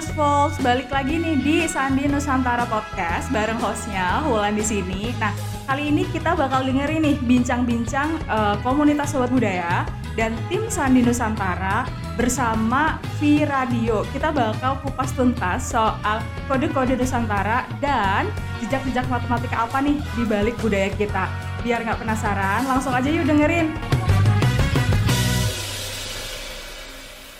Nus 0.00 0.16
Folks, 0.16 0.56
balik 0.64 0.88
lagi 0.88 1.20
nih 1.20 1.36
di 1.44 1.56
Sandi 1.68 2.08
Nusantara 2.08 2.64
Podcast 2.64 3.28
bareng 3.28 3.60
hostnya 3.60 4.24
Wulan 4.24 4.56
di 4.56 4.64
sini. 4.64 5.12
Nah, 5.20 5.28
kali 5.68 5.92
ini 5.92 6.08
kita 6.08 6.32
bakal 6.32 6.64
dengerin 6.64 7.04
nih 7.04 7.20
bincang-bincang 7.20 8.16
uh, 8.24 8.56
komunitas 8.64 9.12
sobat 9.12 9.28
budaya 9.28 9.84
dan 10.16 10.32
tim 10.48 10.64
Sandi 10.72 11.04
Nusantara 11.04 11.84
bersama 12.16 12.96
V 13.20 13.44
Radio. 13.44 14.00
Kita 14.08 14.32
bakal 14.32 14.80
kupas 14.80 15.12
tuntas 15.12 15.68
soal 15.68 16.24
kode-kode 16.48 16.96
Nusantara 16.96 17.68
dan 17.84 18.24
jejak-jejak 18.64 19.04
matematika 19.04 19.68
apa 19.68 19.84
nih 19.84 20.00
di 20.16 20.24
balik 20.24 20.56
budaya 20.64 20.88
kita. 20.96 21.28
Biar 21.60 21.84
nggak 21.84 22.00
penasaran, 22.00 22.64
langsung 22.64 22.96
aja 22.96 23.04
yuk 23.12 23.28
dengerin. 23.28 23.76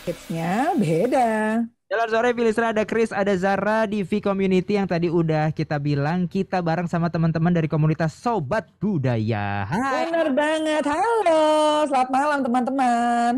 Hitsnya 0.05 0.77
beda. 0.77 1.65
Jalan 1.91 2.07
sore 2.07 2.31
Filisra 2.39 2.71
ada 2.71 2.87
Chris, 2.87 3.11
ada 3.11 3.35
Zara 3.35 3.83
di 3.83 4.07
V 4.07 4.23
Community 4.23 4.79
yang 4.79 4.87
tadi 4.87 5.11
udah 5.11 5.51
kita 5.51 5.75
bilang 5.83 6.31
kita 6.31 6.63
bareng 6.63 6.87
sama 6.87 7.11
teman-teman 7.11 7.51
dari 7.51 7.67
komunitas 7.67 8.15
Sobat 8.15 8.71
Budaya. 8.79 9.67
Hai. 9.67 10.07
Benar 10.07 10.31
banget. 10.31 10.87
Halo, 10.87 11.43
selamat 11.91 12.11
malam 12.15 12.39
teman-teman. 12.47 13.33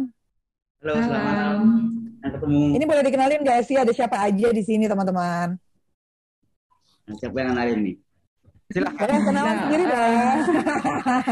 Halo, 0.85 0.93
selamat 1.01 1.25
malam. 1.33 1.61
ketemu. 2.21 2.61
Ini 2.77 2.85
boleh 2.85 3.03
dikenalin 3.09 3.41
gak 3.41 3.61
sih 3.65 3.77
ada 3.81 3.89
siapa 3.89 4.21
aja 4.21 4.49
di 4.53 4.61
sini 4.61 4.85
teman-teman? 4.85 5.57
Siapa 7.09 7.33
yang 7.33 7.57
kenalin 7.57 7.79
nih? 7.89 7.97
Silakan 8.69 9.19
kenalan 9.33 9.57
sendiri 9.65 9.85
dong. 9.89 10.37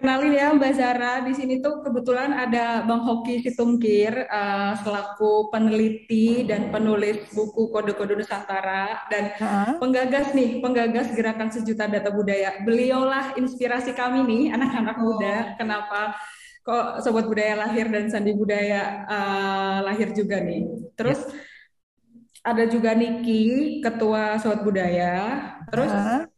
Kenalin 0.00 0.32
ya 0.32 0.48
Mbak 0.56 0.72
Zara, 0.80 1.20
di 1.20 1.36
sini 1.36 1.60
tuh 1.60 1.84
kebetulan 1.84 2.32
ada 2.32 2.80
Bang 2.88 3.04
Hoki 3.04 3.44
Situngkir 3.44 4.32
uh, 4.32 4.72
selaku 4.80 5.52
peneliti 5.52 6.40
dan 6.48 6.72
penulis 6.72 7.28
buku 7.36 7.68
Kode-Kode 7.68 8.16
Nusantara 8.16 9.04
dan 9.12 9.36
uh-huh. 9.36 9.76
penggagas 9.76 10.32
nih, 10.32 10.64
penggagas 10.64 11.12
gerakan 11.12 11.52
sejuta 11.52 11.84
data 11.84 12.08
budaya. 12.08 12.64
Beliaulah 12.64 13.36
inspirasi 13.36 13.92
kami 13.92 14.24
nih, 14.24 14.56
anak-anak 14.56 14.96
muda. 15.04 15.36
Oh. 15.36 15.44
Kenapa 15.60 16.00
kok 16.64 17.04
Sobat 17.04 17.28
Budaya 17.28 17.60
lahir 17.60 17.92
dan 17.92 18.08
Sandi 18.08 18.32
Budaya 18.32 19.04
uh, 19.04 19.78
lahir 19.84 20.16
juga 20.16 20.40
nih. 20.40 20.64
Terus 20.96 21.20
ya. 21.28 22.56
ada 22.56 22.64
juga 22.72 22.96
Niki, 22.96 23.84
ketua 23.84 24.40
Sobat 24.40 24.64
Budaya. 24.64 25.44
Terus 25.68 25.92
uh-huh 25.92 26.29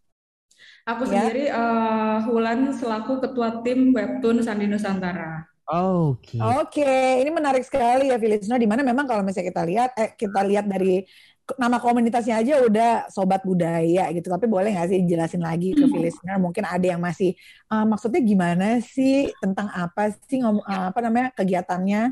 Aku 0.82 1.06
ya. 1.06 1.30
sendiri 1.30 1.46
uh, 1.46 2.18
Hulan 2.26 2.74
selaku 2.74 3.22
ketua 3.22 3.62
tim 3.62 3.94
Webtoon 3.94 4.42
Sandi 4.42 4.66
Nusantara. 4.66 5.46
Oke. 5.62 6.36
Okay. 6.36 6.40
Oke, 6.42 6.82
okay. 6.82 7.06
ini 7.22 7.30
menarik 7.30 7.62
sekali 7.62 8.10
ya 8.10 8.18
Filisno. 8.18 8.58
Di 8.58 8.66
mana 8.66 8.82
memang 8.82 9.06
kalau 9.06 9.22
misalnya 9.22 9.54
kita 9.54 9.62
lihat, 9.62 9.90
eh, 9.94 10.10
kita 10.18 10.42
lihat 10.42 10.66
dari 10.66 11.06
nama 11.54 11.78
komunitasnya 11.78 12.42
aja 12.42 12.66
udah 12.66 12.90
sobat 13.14 13.46
budaya 13.46 14.10
gitu. 14.10 14.26
Tapi 14.26 14.50
boleh 14.50 14.74
nggak 14.74 14.88
sih 14.90 14.98
jelasin 15.06 15.42
lagi 15.46 15.70
ke 15.70 15.86
Filisno? 15.86 16.34
Mungkin 16.42 16.66
ada 16.66 16.82
yang 16.82 16.98
masih 16.98 17.38
uh, 17.70 17.86
maksudnya 17.86 18.18
gimana 18.26 18.82
sih 18.82 19.30
tentang 19.38 19.70
apa 19.70 20.10
sih 20.26 20.42
ngom, 20.42 20.58
uh, 20.66 20.90
apa 20.90 20.98
namanya 20.98 21.30
kegiatannya? 21.30 22.10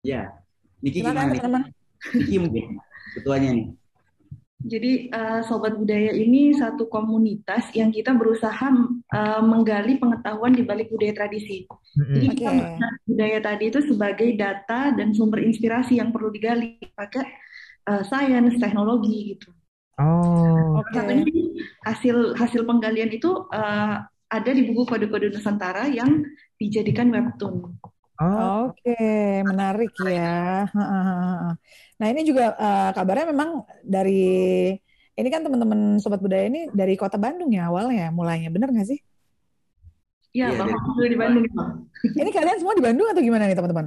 Ya, 0.00 0.32
Niki 0.80 1.04
gimana? 1.04 1.36
Niki 2.16 2.36
mungkin 2.40 2.80
ketuanya 3.12 3.50
nih. 3.52 3.66
Jadi 4.58 5.06
uh, 5.14 5.38
Sobat 5.46 5.78
Budaya 5.78 6.10
ini 6.10 6.50
satu 6.50 6.90
komunitas 6.90 7.70
yang 7.78 7.94
kita 7.94 8.10
berusaha 8.10 8.74
uh, 9.14 9.42
menggali 9.46 10.02
pengetahuan 10.02 10.50
di 10.50 10.66
balik 10.66 10.90
budaya 10.90 11.14
tradisi. 11.14 11.62
Mm-hmm. 11.94 12.14
Jadi 12.14 12.26
kita 12.34 12.50
budaya 13.06 13.38
tadi 13.38 13.64
itu 13.70 13.80
sebagai 13.86 14.28
data 14.34 14.90
dan 14.98 15.14
sumber 15.14 15.46
inspirasi 15.46 16.02
yang 16.02 16.10
perlu 16.10 16.34
digali 16.34 16.74
pakai 16.90 17.22
uh, 17.86 18.02
sains, 18.02 18.58
teknologi 18.58 19.38
gitu. 19.38 19.54
Oh. 19.98 20.82
Okay. 20.90 21.26
hasil 21.82 22.38
hasil 22.38 22.62
penggalian 22.62 23.10
itu 23.10 23.30
uh, 23.50 24.06
ada 24.30 24.50
di 24.50 24.62
buku 24.66 24.86
kode-kode 24.86 25.34
Nusantara 25.34 25.86
yang 25.86 26.22
dijadikan 26.58 27.10
webtoon. 27.14 27.78
Oh. 28.18 28.74
Oke, 28.74 28.82
okay. 28.82 29.46
menarik 29.46 29.94
ya. 30.02 30.66
Nah 31.98 32.06
ini 32.10 32.26
juga 32.26 32.50
uh, 32.58 32.90
kabarnya 32.90 33.30
memang 33.30 33.62
dari 33.86 34.74
ini 35.14 35.28
kan 35.30 35.46
teman-teman 35.46 36.02
sobat 36.02 36.18
budaya 36.18 36.50
ini 36.50 36.66
dari 36.74 36.98
kota 36.98 37.14
Bandung 37.14 37.50
ya 37.54 37.70
awalnya 37.70 38.10
mulainya, 38.10 38.50
bener 38.50 38.74
nggak 38.74 38.90
sih? 38.90 38.98
Iya, 40.34 40.50
ya, 40.50 40.58
Bapak 40.60 41.06
di 41.08 41.18
Bandung. 41.18 41.44
ini 42.18 42.30
kalian 42.30 42.58
semua 42.58 42.74
di 42.74 42.82
Bandung 42.82 43.06
atau 43.06 43.22
gimana 43.22 43.46
nih 43.46 43.56
teman-teman? 43.58 43.86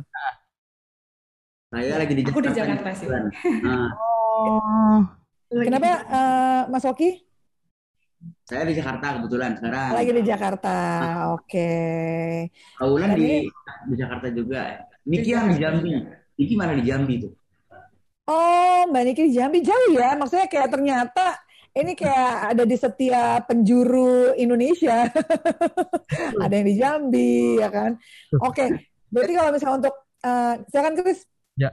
Saya 1.71 1.95
lagi 1.99 2.13
di 2.15 2.21
Jakarta. 2.27 2.35
Aku 2.35 2.47
di 2.47 2.51
Jakarta 2.55 2.89
sih. 2.91 3.07
Nah. 3.07 3.89
Oh. 3.95 4.99
Kenapa 5.51 5.87
uh, 6.07 6.61
Mas 6.71 6.83
Oki? 6.87 7.30
Saya 8.45 8.63
di 8.67 8.73
Jakarta 8.75 9.05
kebetulan 9.19 9.51
sekarang. 9.57 9.89
Lagi 9.95 10.11
di 10.11 10.23
Jakarta, 10.25 10.75
oke. 11.31 11.45
Okay. 11.47 12.51
Kaulan 12.81 13.11
di 13.15 13.47
di 13.87 13.95
Jakarta 13.95 14.27
juga. 14.33 14.61
Niki 15.05 15.29
yang 15.33 15.53
di 15.53 15.57
Jambi. 15.61 15.91
Niki 16.37 16.53
mana 16.57 16.73
di 16.77 16.83
Jambi 16.85 17.15
tuh? 17.21 17.33
Oh, 18.29 18.85
Mbak 18.89 19.03
Niki 19.07 19.21
di 19.29 19.33
Jambi 19.33 19.59
jauh 19.65 19.91
ya. 19.93 20.13
Maksudnya 20.17 20.47
kayak 20.49 20.69
ternyata 20.69 21.37
ini 21.71 21.95
kayak 21.95 22.55
ada 22.55 22.63
di 22.67 22.75
setiap 22.75 23.47
penjuru 23.47 24.35
Indonesia. 24.35 25.07
ada 26.43 26.53
yang 26.53 26.67
di 26.67 26.75
Jambi, 26.75 27.33
ya 27.63 27.69
kan? 27.71 27.95
Oke, 28.43 28.67
okay. 28.67 28.67
berarti 29.07 29.33
kalau 29.39 29.51
misalnya 29.55 29.77
untuk, 29.87 29.95
uh, 30.27 30.53
silakan 30.67 30.93
Chris. 30.99 31.23
Ya, 31.55 31.71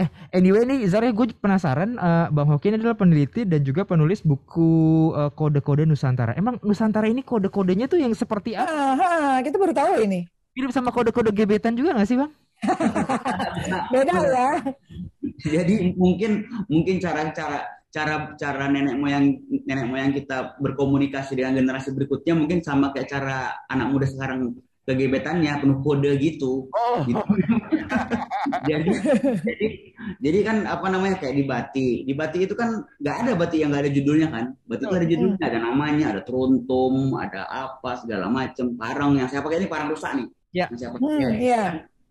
eh 0.00 0.08
anyway 0.32 0.64
nih 0.64 0.88
Zara 0.88 1.12
gue 1.12 1.36
penasaran 1.36 2.00
uh, 2.00 2.32
Bang 2.32 2.48
Hoki 2.48 2.72
ini 2.72 2.80
adalah 2.80 2.96
peneliti 2.96 3.44
dan 3.44 3.60
juga 3.60 3.84
penulis 3.84 4.24
buku 4.24 5.12
uh, 5.12 5.28
kode-kode 5.28 5.84
Nusantara. 5.84 6.32
Emang 6.32 6.56
Nusantara 6.64 7.04
ini 7.04 7.20
kode-kodenya 7.20 7.84
tuh 7.84 8.00
yang 8.00 8.16
seperti 8.16 8.56
apa? 8.56 8.72
Ah, 8.72 8.96
ah, 8.96 9.36
kita 9.44 9.60
baru 9.60 9.76
tahu 9.76 9.92
ini. 10.08 10.24
Mirip 10.56 10.72
sama 10.72 10.88
kode-kode 10.88 11.36
gebetan 11.36 11.76
juga 11.76 11.92
gak 12.00 12.08
sih 12.08 12.16
Bang? 12.16 12.32
Beda 13.92 14.16
ya. 14.24 14.50
Jadi 15.40 15.96
mungkin 15.96 16.48
mungkin 16.68 16.96
cara-cara 17.00 17.80
cara 17.90 18.38
cara 18.38 18.64
nenek 18.70 18.96
moyang 18.96 19.36
nenek 19.66 19.86
moyang 19.90 20.12
kita 20.14 20.56
berkomunikasi 20.62 21.34
dengan 21.34 21.58
generasi 21.58 21.90
berikutnya 21.90 22.38
mungkin 22.38 22.62
sama 22.62 22.94
kayak 22.94 23.08
cara 23.10 23.38
anak 23.66 23.90
muda 23.90 24.06
sekarang 24.06 24.54
kegebetannya 24.88 25.52
penuh 25.60 25.78
kode 25.84 26.12
gitu. 26.18 26.68
Oh. 26.72 27.04
gitu. 27.04 27.20
jadi, 28.68 28.90
jadi 29.44 29.66
jadi 30.20 30.38
kan 30.42 30.56
apa 30.64 30.86
namanya 30.88 31.20
kayak 31.20 31.34
di 31.36 31.44
Bati. 31.44 31.88
Di 32.08 32.14
Bati 32.16 32.38
itu 32.44 32.54
kan 32.56 32.82
nggak 33.00 33.16
ada 33.24 33.32
Bati 33.36 33.56
yang 33.60 33.70
nggak 33.72 33.84
ada 33.88 33.92
judulnya 33.92 34.28
kan. 34.32 34.44
Bati 34.64 34.82
itu 34.88 34.96
ada 34.96 35.06
judulnya, 35.06 35.44
ada 35.44 35.58
namanya, 35.60 36.06
ada 36.16 36.20
teruntum, 36.24 37.14
ada 37.16 37.46
apa 37.46 38.00
segala 38.00 38.26
macam. 38.32 38.74
Parang 38.74 39.16
yang 39.16 39.28
saya 39.28 39.44
pakai 39.44 39.64
ini 39.64 39.68
parang 39.68 39.92
rusak 39.92 40.12
nih. 40.16 40.28
Ya. 40.50 40.66
Yang 40.72 40.78
saya 40.80 40.90
pakai. 40.96 41.08
Hmm, 41.08 41.30
ya. 41.38 41.64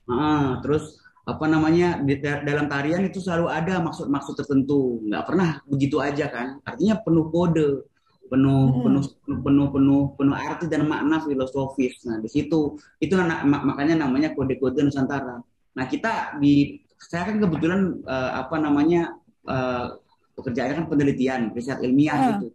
Nah, 0.10 0.62
terus 0.62 0.98
apa 1.30 1.46
namanya 1.46 2.02
di, 2.02 2.18
dalam 2.26 2.66
tarian 2.66 3.06
itu 3.06 3.22
selalu 3.22 3.54
ada 3.54 3.78
maksud-maksud 3.86 4.34
tertentu 4.34 4.98
nggak 5.06 5.24
pernah 5.30 5.62
begitu 5.70 6.02
aja 6.02 6.26
kan 6.26 6.58
artinya 6.66 6.98
penuh 7.06 7.30
kode 7.30 7.86
penuh 8.30 8.64
hmm. 8.70 8.84
penuh 8.86 9.04
penuh 9.42 9.68
penuh 9.74 10.04
penuh 10.16 10.36
arti 10.38 10.70
dan 10.70 10.86
makna 10.86 11.20
filosofis. 11.26 12.06
Nah 12.06 12.22
di 12.22 12.30
situ 12.30 12.78
itu 13.02 13.14
makanya 13.44 14.06
namanya 14.06 14.32
kode-kode 14.38 14.86
Nusantara. 14.86 15.42
Nah 15.76 15.86
kita 15.90 16.38
di 16.38 16.80
saya 17.00 17.34
kan 17.34 17.42
kebetulan 17.42 18.06
uh, 18.06 18.46
apa 18.46 18.56
namanya 18.62 19.18
uh, 19.50 19.98
pekerjaannya 20.38 20.86
kan 20.86 20.88
penelitian 20.88 21.42
riset 21.52 21.82
ilmiah 21.82 22.16
hmm. 22.16 22.30
gitu. 22.38 22.48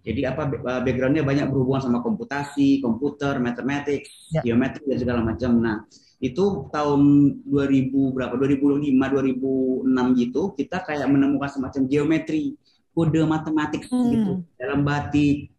Jadi 0.00 0.24
apa 0.24 0.48
eh, 0.48 0.80
backgroundnya 0.80 1.20
banyak 1.20 1.52
berhubungan 1.52 1.84
sama 1.84 2.00
komputasi, 2.00 2.80
komputer, 2.80 3.36
matematik, 3.36 4.08
ya. 4.32 4.40
geometri 4.40 4.88
dan 4.88 4.96
segala 4.96 5.20
macam. 5.20 5.60
Nah 5.60 5.84
itu 6.20 6.68
tahun 6.68 7.00
2000 7.48 7.92
berapa 8.12 8.34
2005 8.36 8.92
2006 8.92 10.20
gitu 10.20 10.42
kita 10.52 10.84
kayak 10.84 11.08
menemukan 11.08 11.48
semacam 11.48 11.88
geometri 11.88 12.59
kode 12.92 13.20
matematik 13.26 13.86
hmm. 13.86 14.10
gitu 14.12 14.32
dalam 14.58 14.80
batik 14.82 15.50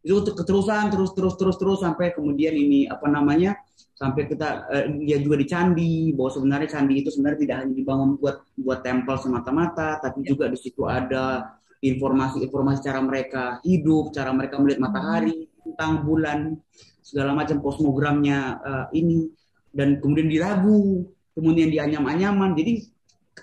itu 0.00 0.16
keterusan 0.32 0.88
terus 0.88 1.12
terus 1.12 1.34
terus 1.36 1.56
terus 1.60 1.78
sampai 1.84 2.16
kemudian 2.16 2.56
ini 2.56 2.88
apa 2.88 3.04
namanya 3.04 3.56
sampai 4.00 4.24
kita 4.24 4.64
uh, 4.72 4.84
dia 5.04 5.20
juga 5.20 5.36
di 5.36 5.46
candi 5.46 5.92
bahwa 6.16 6.30
sebenarnya 6.32 6.68
candi 6.72 7.04
itu 7.04 7.12
sebenarnya 7.12 7.40
tidak 7.44 7.56
hanya 7.60 7.74
dibangun 7.76 8.10
buat 8.16 8.36
buat 8.56 8.80
tempel 8.80 9.20
semata-mata 9.20 10.00
tapi 10.00 10.24
juga 10.24 10.48
di 10.48 10.56
situ 10.56 10.88
ada 10.88 11.52
informasi-informasi 11.84 12.80
cara 12.80 13.00
mereka 13.04 13.42
hidup 13.60 14.12
cara 14.16 14.32
mereka 14.32 14.56
melihat 14.56 14.80
matahari 14.88 15.48
tentang 15.64 16.04
bulan 16.04 16.56
segala 17.00 17.34
macam 17.34 17.58
kosmogramnya 17.58 18.38
uh, 18.62 18.86
ini. 18.94 19.30
Dan 19.70 20.02
kemudian 20.02 20.26
diragu 20.26 21.06
kemudian 21.34 21.70
dianyam-anyaman. 21.70 22.58
Jadi 22.58 22.90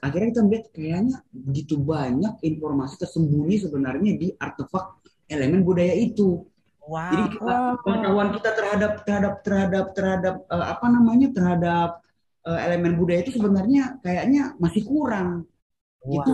akhirnya 0.02 0.28
kita 0.34 0.42
melihat 0.46 0.66
kayaknya 0.74 1.18
begitu 1.32 1.76
banyak 1.80 2.34
informasi 2.44 2.96
tersembunyi 3.02 3.56
sebenarnya 3.62 4.12
di 4.18 4.28
artefak 4.38 5.02
elemen 5.28 5.62
budaya 5.64 5.94
itu. 5.96 6.48
Wow. 6.88 7.12
Jadi 7.12 7.24
pengetahuan 7.84 8.30
kita 8.40 8.50
terhadap 8.56 8.92
terhadap 9.04 9.34
terhadap 9.44 9.86
terhadap 9.92 10.36
uh, 10.48 10.66
apa 10.72 10.86
namanya 10.88 11.28
terhadap 11.36 11.90
uh, 12.48 12.60
elemen 12.64 12.96
budaya 12.96 13.28
itu 13.28 13.36
sebenarnya 13.36 14.00
kayaknya 14.00 14.56
masih 14.56 14.88
kurang 14.88 15.44
gitu. 16.08 16.32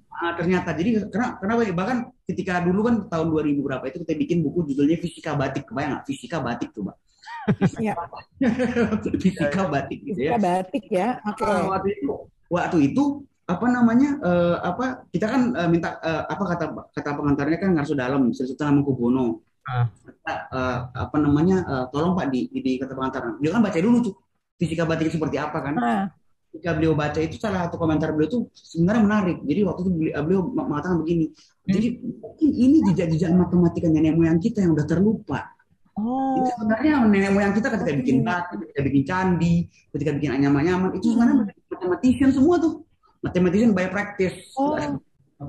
Nah, 0.00 0.32
ternyata 0.40 0.72
jadi 0.72 1.04
karena 1.12 1.36
karena 1.36 1.54
bahkan 1.76 1.98
ketika 2.24 2.64
dulu 2.64 2.80
kan 2.88 2.94
tahun 3.12 3.26
2000 3.28 3.60
berapa 3.60 3.84
itu 3.92 3.98
kita 4.08 4.14
bikin 4.16 4.38
buku 4.40 4.72
judulnya 4.72 4.96
Fisika 4.96 5.36
Batik, 5.36 5.68
kebayang 5.68 6.00
nggak? 6.00 6.04
Fisika 6.08 6.38
Batik 6.40 6.72
tuh, 6.72 6.88
Mbak. 6.88 6.96
Fisika, 7.60 7.82
ya. 7.84 7.94
Fisika 9.22 9.62
Batik 9.68 9.98
gitu 10.00 10.20
ya. 10.24 10.30
Fisika 10.32 10.38
Batik 10.40 10.84
ya. 10.88 11.08
Oke. 11.28 11.44
Okay. 11.44 11.52
Nah, 11.52 11.64
waktu 11.68 11.88
itu 11.92 12.14
waktu 12.54 12.94
itu 12.94 13.26
apa 13.44 13.66
namanya 13.68 14.16
uh, 14.24 14.56
apa 14.64 15.04
kita 15.12 15.26
kan 15.28 15.52
uh, 15.52 15.68
minta 15.68 16.00
uh, 16.00 16.24
apa 16.24 16.42
kata 16.56 16.64
kata 16.96 17.10
pengantarnya 17.12 17.58
kan 17.60 17.70
ngarso 17.76 17.92
dalam 17.98 18.30
Sultan 18.30 18.70
Hamengkubuwono. 18.70 19.42
Uh. 19.64 19.88
uh, 20.28 20.78
apa 20.92 21.16
namanya 21.16 21.64
uh, 21.64 21.84
tolong 21.88 22.12
Pak 22.12 22.28
di, 22.30 22.48
di 22.52 22.78
kata 22.78 22.92
pengantar. 22.94 23.36
Dia 23.40 23.50
kan 23.52 23.60
baca 23.64 23.78
dulu 23.80 23.96
tuh 24.00 24.14
fisika 24.60 24.84
batik 24.86 25.12
seperti 25.12 25.36
apa 25.36 25.58
kan. 25.60 25.74
Uh 25.76 26.06
ketika 26.54 26.70
beliau 26.78 26.94
baca 26.94 27.18
itu 27.18 27.34
salah 27.42 27.66
satu 27.66 27.82
komentar 27.82 28.14
beliau 28.14 28.30
itu 28.30 28.38
sebenarnya 28.54 29.02
menarik. 29.02 29.38
Jadi 29.42 29.60
waktu 29.66 29.80
itu 29.82 29.90
beliau 30.22 30.42
mengatakan 30.54 31.02
begini. 31.02 31.34
Jadi 31.66 31.86
mungkin 31.98 32.50
ini 32.54 32.76
jejak-jejak 32.86 33.30
matematika 33.34 33.90
nenek 33.90 34.14
moyang 34.14 34.38
kita 34.38 34.62
yang 34.62 34.78
udah 34.78 34.86
terlupa. 34.86 35.50
Oh. 35.98 36.38
Itu 36.38 36.54
sebenarnya 36.54 37.02
nenek 37.10 37.34
moyang 37.34 37.58
kita 37.58 37.74
ketika 37.74 37.90
bikin 37.98 38.22
batu, 38.22 38.62
ketika 38.62 38.80
bikin 38.86 39.02
candi, 39.02 39.54
ketika 39.90 40.10
bikin 40.14 40.30
anyaman-anyaman 40.30 40.94
itu 40.94 41.06
sebenarnya 41.10 41.34
hmm. 41.42 41.63
Mathematician 41.74 42.30
semua 42.30 42.56
tuh. 42.62 42.86
Mathematician 43.26 43.74
by 43.74 43.90
practice. 43.90 44.54
Oh. 44.54 44.78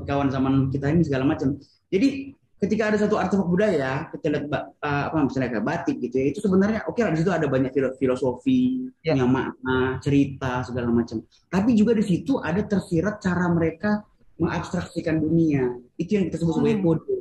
Kawan 0.03 0.33
zaman 0.33 0.73
kita 0.73 0.89
ini 0.89 1.05
segala 1.05 1.23
macam. 1.29 1.55
Jadi 1.93 2.33
ketika 2.59 2.89
ada 2.89 2.97
satu 2.97 3.21
artefak 3.21 3.45
budaya, 3.45 4.09
kita 4.09 4.27
lihat 4.33 4.45
uh, 4.49 5.03
apa 5.11 5.17
misalnya 5.27 5.49
kayak 5.53 5.65
batik 5.65 5.97
gitu 6.01 6.15
ya, 6.17 6.25
itu 6.33 6.39
sebenarnya 6.41 6.81
oke 6.89 6.97
okay 6.97 7.01
lah 7.05 7.11
di 7.13 7.19
situ 7.21 7.31
ada 7.31 7.45
banyak 7.45 7.71
filosofi, 8.01 8.89
yeah. 9.05 9.13
yang 9.13 9.29
makna, 9.29 10.01
cerita 10.01 10.65
segala 10.65 10.89
macam. 10.89 11.21
Tapi 11.51 11.77
juga 11.77 11.93
di 11.93 12.03
situ 12.03 12.41
ada 12.41 12.65
tersirat 12.65 13.21
cara 13.21 13.45
mereka 13.51 14.01
mengabstraksikan 14.41 15.21
dunia. 15.21 15.77
Itu 15.95 16.17
yang 16.19 16.31
kita 16.31 16.41
sebut 16.41 16.59
sebagai 16.59 16.81
hmm. 16.81 16.87
kode. 16.87 17.17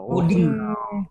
Coding 0.00 0.48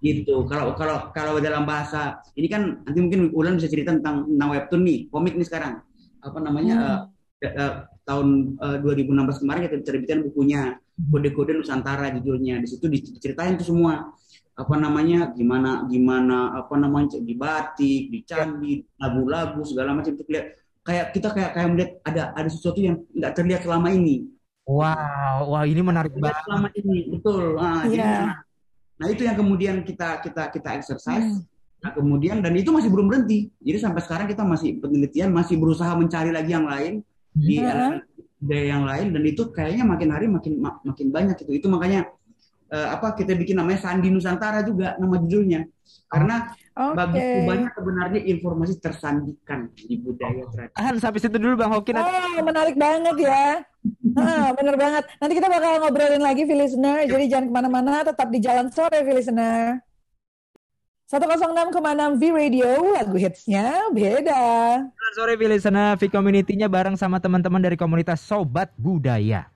gitu. 0.04 0.44
Kalau 0.50 0.76
kalau 0.76 1.14
kalau 1.16 1.40
dalam 1.40 1.64
bahasa 1.64 2.20
ini 2.36 2.52
kan 2.52 2.84
nanti 2.84 3.00
mungkin 3.00 3.32
Ulan 3.32 3.56
bisa 3.56 3.72
cerita 3.72 3.96
tentang 3.96 4.28
tentang 4.28 4.50
webtoon 4.52 4.82
nih, 4.84 5.00
komik 5.08 5.40
nih 5.40 5.48
sekarang. 5.48 5.80
Apa 6.24 6.40
namanya? 6.44 7.08
Hmm. 7.40 7.48
Uh, 7.48 7.56
uh, 7.56 7.74
tahun 8.04 8.28
uh, 8.60 8.78
2016 8.84 9.42
kemarin 9.46 9.62
kita 9.70 9.76
terbitkan 9.86 10.20
bukunya 10.28 10.62
kode-kode 11.08 11.56
Nusantara 11.56 12.12
judulnya. 12.20 12.60
Di 12.60 12.68
situ 12.68 12.92
diceritain 12.92 13.56
tuh 13.56 13.72
semua 13.72 14.12
apa 14.60 14.76
namanya 14.76 15.32
gimana 15.32 15.88
gimana 15.88 16.52
apa 16.60 16.76
namanya 16.76 17.16
di 17.24 17.32
batik, 17.32 18.12
di 18.12 18.20
candi, 18.28 18.84
lagu-lagu 19.00 19.64
segala 19.64 19.96
macam 19.96 20.12
itu 20.12 20.28
lihat 20.28 20.60
kayak 20.84 21.06
kita 21.16 21.28
kayak 21.32 21.52
kayak 21.56 21.70
melihat 21.72 21.92
ada 22.04 22.24
ada 22.36 22.50
sesuatu 22.52 22.80
yang 22.84 23.00
nggak 23.16 23.34
terlihat 23.40 23.62
selama 23.64 23.88
ini. 23.96 24.28
Wow, 24.68 25.50
wah 25.50 25.64
ini 25.66 25.82
menarik 25.82 26.14
banget. 26.20 26.44
Selama 26.46 26.68
ini 26.76 26.98
betul. 27.10 27.58
Nah, 27.58 27.88
yeah. 27.88 27.90
jadi, 27.90 28.10
nah, 28.12 28.38
nah 29.00 29.08
itu 29.10 29.22
yang 29.26 29.38
kemudian 29.40 29.76
kita 29.88 30.20
kita 30.22 30.44
kita 30.52 30.70
exercise. 30.76 31.40
Hmm. 31.40 31.59
Nah, 31.80 31.96
kemudian 31.96 32.44
dan 32.44 32.52
itu 32.60 32.76
masih 32.76 32.92
belum 32.92 33.08
berhenti. 33.08 33.48
Jadi 33.64 33.78
sampai 33.80 34.02
sekarang 34.04 34.28
kita 34.28 34.44
masih 34.44 34.84
penelitian 34.84 35.32
masih 35.32 35.56
berusaha 35.56 35.96
mencari 35.96 36.30
lagi 36.36 36.52
yang 36.52 36.68
lain 36.68 37.04
di 37.32 37.64
yeah 37.64 38.04
budaya 38.40 38.66
yang 38.72 38.84
lain 38.88 39.08
dan 39.12 39.24
itu 39.28 39.44
kayaknya 39.52 39.84
makin 39.84 40.10
hari 40.16 40.26
makin 40.32 40.54
makin 40.64 41.08
banyak 41.12 41.36
itu 41.44 41.52
itu 41.60 41.68
makanya 41.68 42.08
uh, 42.72 42.96
apa 42.96 43.20
kita 43.20 43.36
bikin 43.36 43.60
namanya 43.60 43.84
Sandi 43.84 44.08
Nusantara 44.08 44.64
juga 44.64 44.96
nama 44.96 45.20
judulnya 45.20 45.68
karena 46.08 46.56
okay. 46.72 46.96
bagiku 46.96 47.38
banyak 47.46 47.72
sebenarnya 47.76 48.22
informasi 48.32 48.74
tersandikan 48.82 49.70
di 49.76 49.94
budaya 50.02 50.46
tradisi. 50.50 50.78
Ah, 50.78 50.90
sampai 50.98 51.20
situ 51.22 51.38
dulu 51.38 51.54
Bang 51.58 51.74
Hoki. 51.74 51.94
Oh, 51.94 52.42
menarik 52.42 52.78
banget 52.78 53.30
ya. 53.30 53.62
ah, 54.18 54.50
bener 54.58 54.74
banget. 54.78 55.06
Nanti 55.22 55.34
kita 55.38 55.50
bakal 55.50 55.82
ngobrolin 55.82 56.22
lagi, 56.22 56.46
listener. 56.50 57.06
Jadi 57.10 57.26
jangan 57.30 57.46
ke 57.50 57.54
mana-mana, 57.54 58.02
tetap 58.06 58.30
di 58.30 58.42
Jalan 58.42 58.70
Sore, 58.74 59.02
listener. 59.06 59.82
106,6 61.10 62.22
V 62.22 62.24
Radio, 62.30 62.70
lagu 62.94 63.18
hitsnya 63.18 63.90
beda. 63.90 64.44
Selamat 64.78 65.14
sore 65.18 65.34
V 65.42 65.50
Listener, 65.50 65.98
V 65.98 66.06
Community-nya 66.06 66.70
bareng 66.70 66.94
sama 67.02 67.18
teman-teman 67.18 67.58
dari 67.58 67.74
komunitas 67.74 68.22
Sobat 68.22 68.70
Budaya. 68.78 69.50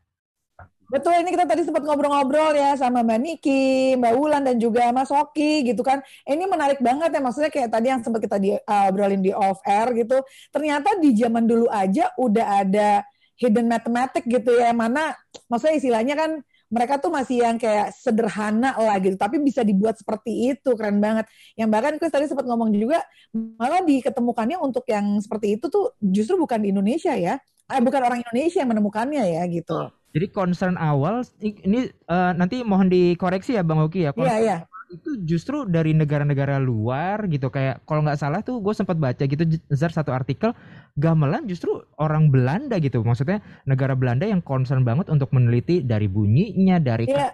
Betul, 0.89 1.13
ini 1.21 1.29
kita 1.29 1.45
tadi 1.45 1.61
sempat 1.61 1.85
ngobrol-ngobrol 1.85 2.57
ya 2.57 2.73
sama 2.73 3.05
Mbak 3.05 3.19
Niki, 3.21 3.94
Mbak 4.01 4.13
Wulan, 4.17 4.41
dan 4.50 4.57
juga 4.57 4.89
Mas 4.89 5.13
Oki 5.13 5.69
gitu 5.69 5.85
kan. 5.85 6.01
Ini 6.25 6.41
menarik 6.50 6.81
banget 6.81 7.13
ya, 7.13 7.21
maksudnya 7.21 7.53
kayak 7.53 7.69
tadi 7.69 7.85
yang 7.94 8.01
sempat 8.01 8.25
kita 8.25 8.41
di, 8.41 8.57
uh, 8.57 8.89
di 9.13 9.29
off-air 9.38 9.94
gitu. 9.94 10.25
Ternyata 10.50 10.97
di 10.97 11.13
zaman 11.13 11.45
dulu 11.45 11.69
aja 11.69 12.09
udah 12.17 12.65
ada 12.65 13.05
hidden 13.38 13.69
mathematics 13.69 14.25
gitu 14.25 14.57
ya, 14.57 14.73
mana 14.73 15.13
maksudnya 15.53 15.77
istilahnya 15.77 16.17
kan 16.17 16.41
mereka 16.73 16.97
tuh 16.97 17.13
masih 17.13 17.45
yang 17.45 17.61
kayak 17.61 17.93
sederhana 17.93 18.73
lah 18.73 18.97
gitu, 18.97 19.13
tapi 19.13 19.37
bisa 19.37 19.61
dibuat 19.61 19.93
seperti 19.93 20.57
itu, 20.57 20.73
keren 20.73 20.97
banget. 20.97 21.29
Yang 21.53 21.69
bahkan 21.69 21.93
Chris 22.01 22.09
tadi 22.09 22.25
sempat 22.25 22.49
ngomong 22.49 22.73
juga, 22.73 23.05
malah 23.33 23.85
diketemukannya 23.85 24.57
untuk 24.57 24.81
yang 24.89 25.21
seperti 25.21 25.61
itu 25.61 25.69
tuh 25.69 25.93
justru 26.01 26.33
bukan 26.33 26.57
di 26.65 26.73
Indonesia 26.73 27.13
ya, 27.13 27.37
eh, 27.69 27.81
bukan 27.85 28.01
orang 28.01 28.25
Indonesia 28.25 28.65
yang 28.65 28.73
menemukannya 28.73 29.23
ya 29.37 29.45
gitu. 29.45 29.93
Jadi 30.13 30.29
concern 30.29 30.77
awal 30.77 31.25
ini 31.41 31.89
uh, 32.09 32.37
nanti 32.37 32.61
mohon 32.61 32.89
dikoreksi 32.89 33.57
ya 33.57 33.65
Bang 33.65 33.81
Oki 33.81 34.05
ya. 34.05 34.11
Iya, 34.13 34.25
yeah, 34.25 34.37
iya. 34.41 34.57
Itu 34.93 35.17
justru 35.25 35.65
dari 35.65 35.97
negara-negara 35.97 36.61
luar 36.61 37.25
gitu. 37.25 37.49
Kayak 37.49 37.81
kalau 37.89 38.05
nggak 38.05 38.21
salah 38.21 38.45
tuh 38.45 38.61
gue 38.61 38.73
sempat 38.77 39.01
baca 39.01 39.25
gitu 39.25 39.41
Zar 39.73 39.89
satu 39.89 40.13
artikel 40.13 40.53
gamelan 40.93 41.49
justru 41.49 41.81
orang 41.97 42.29
Belanda 42.29 42.77
gitu. 42.77 43.01
Maksudnya 43.01 43.41
negara 43.65 43.97
Belanda 43.97 44.29
yang 44.29 44.45
concern 44.45 44.85
banget 44.85 45.09
untuk 45.09 45.33
meneliti 45.33 45.81
dari 45.81 46.05
bunyinya 46.05 46.77
dari 46.77 47.09
yeah. 47.09 47.33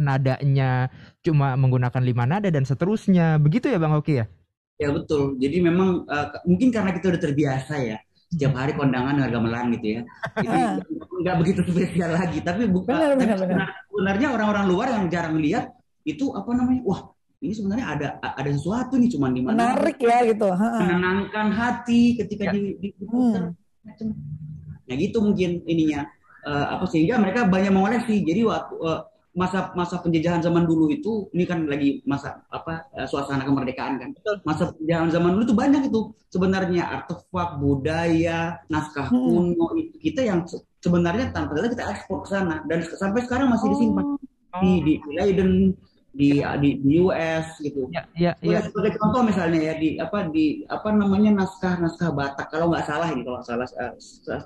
nadanya 0.00 0.88
cuma 1.20 1.52
menggunakan 1.60 2.00
lima 2.00 2.24
nada 2.24 2.48
dan 2.48 2.64
seterusnya. 2.64 3.36
Begitu 3.36 3.68
ya 3.68 3.76
bang 3.76 3.92
Oki 3.92 4.24
ya? 4.24 4.26
Ya 4.80 4.88
betul. 4.90 5.36
Jadi 5.36 5.60
memang 5.60 6.08
uh, 6.08 6.26
mungkin 6.48 6.72
karena 6.72 6.96
kita 6.96 7.12
udah 7.12 7.20
terbiasa 7.20 7.74
ya 7.84 8.00
setiap 8.32 8.58
hari 8.58 8.74
kondangan 8.74 9.14
dengan 9.14 9.30
gamelan 9.30 9.66
gitu 9.78 9.86
ya. 9.86 10.00
Jadi 10.40 10.60
nggak 11.22 11.36
begitu 11.38 11.60
spesial 11.68 12.16
lagi. 12.16 12.40
Tapi 12.40 12.66
bukan 12.66 13.20
sebenarnya 13.92 14.28
orang-orang 14.34 14.64
luar 14.66 14.88
yang 14.90 15.06
jarang 15.12 15.38
lihat 15.38 15.70
itu 16.04 16.30
apa 16.36 16.50
namanya? 16.52 16.82
Wah 16.84 17.00
ini 17.44 17.52
sebenarnya 17.52 17.86
ada 17.86 18.08
ada 18.20 18.50
sesuatu 18.52 18.96
nih 18.96 19.10
cuman 19.12 19.30
di 19.36 19.42
mana 19.44 19.56
menarik 19.56 19.98
ya 20.00 20.18
gitu. 20.24 20.48
Menenangkan 20.52 21.48
hati 21.52 22.16
ketika 22.16 22.48
ya. 22.48 22.52
di, 22.56 22.60
di, 22.80 22.88
hmm. 23.04 23.52
nah 24.88 24.94
gitu 24.96 25.18
mungkin 25.20 25.60
ininya. 25.68 26.08
Uh, 26.44 26.76
apa 26.76 26.84
sehingga 26.92 27.16
mereka 27.16 27.48
banyak 27.48 27.72
mengoleksi. 27.72 28.20
Jadi 28.20 28.44
waktu 28.44 28.76
uh, 28.84 29.00
masa 29.32 29.72
masa 29.72 29.96
penjajahan 30.04 30.44
zaman 30.44 30.68
dulu 30.68 30.92
itu 30.92 31.26
ini 31.32 31.48
kan 31.48 31.64
lagi 31.64 32.04
masa 32.04 32.44
apa 32.52 32.84
uh, 32.92 33.08
suasana 33.08 33.48
kemerdekaan 33.48 33.96
kan. 33.96 34.12
Masa 34.44 34.76
penjajahan 34.76 35.08
zaman 35.08 35.40
dulu 35.40 35.42
itu 35.48 35.56
banyak 35.56 35.82
itu. 35.88 36.00
Sebenarnya 36.28 36.84
artefak 37.00 37.56
budaya 37.56 38.60
naskah 38.68 39.08
hmm. 39.08 39.24
kuno 39.24 39.66
itu 39.80 39.96
kita 40.04 40.20
yang 40.20 40.44
sebenarnya 40.84 41.32
tanpa 41.32 41.56
kita 41.64 41.88
ekspor 41.96 42.20
ke 42.24 42.28
sana. 42.28 42.60
Dan 42.68 42.84
sampai 42.92 43.24
sekarang 43.24 43.48
masih 43.48 43.72
disimpan. 43.72 44.04
Oh. 44.54 44.62
di 44.62 44.86
di 44.86 44.92
Leiden 45.18 45.74
di 46.14 46.38
di, 46.62 46.70
di 46.78 46.94
US 47.02 47.58
gitu. 47.58 47.90
Ya, 47.90 48.06
ya, 48.14 48.32
ya. 48.38 48.62
Sebagai 48.62 48.94
contoh 49.02 49.26
misalnya 49.26 49.58
ya 49.58 49.74
di 49.74 49.98
apa 49.98 50.30
di 50.30 50.62
apa 50.70 50.94
namanya 50.94 51.42
naskah 51.42 51.82
naskah 51.82 52.14
Batak 52.14 52.54
kalau 52.54 52.70
nggak 52.70 52.86
salah 52.86 53.10
ini 53.10 53.26
kalau 53.26 53.42
salah 53.42 53.66
uh, 53.66 53.92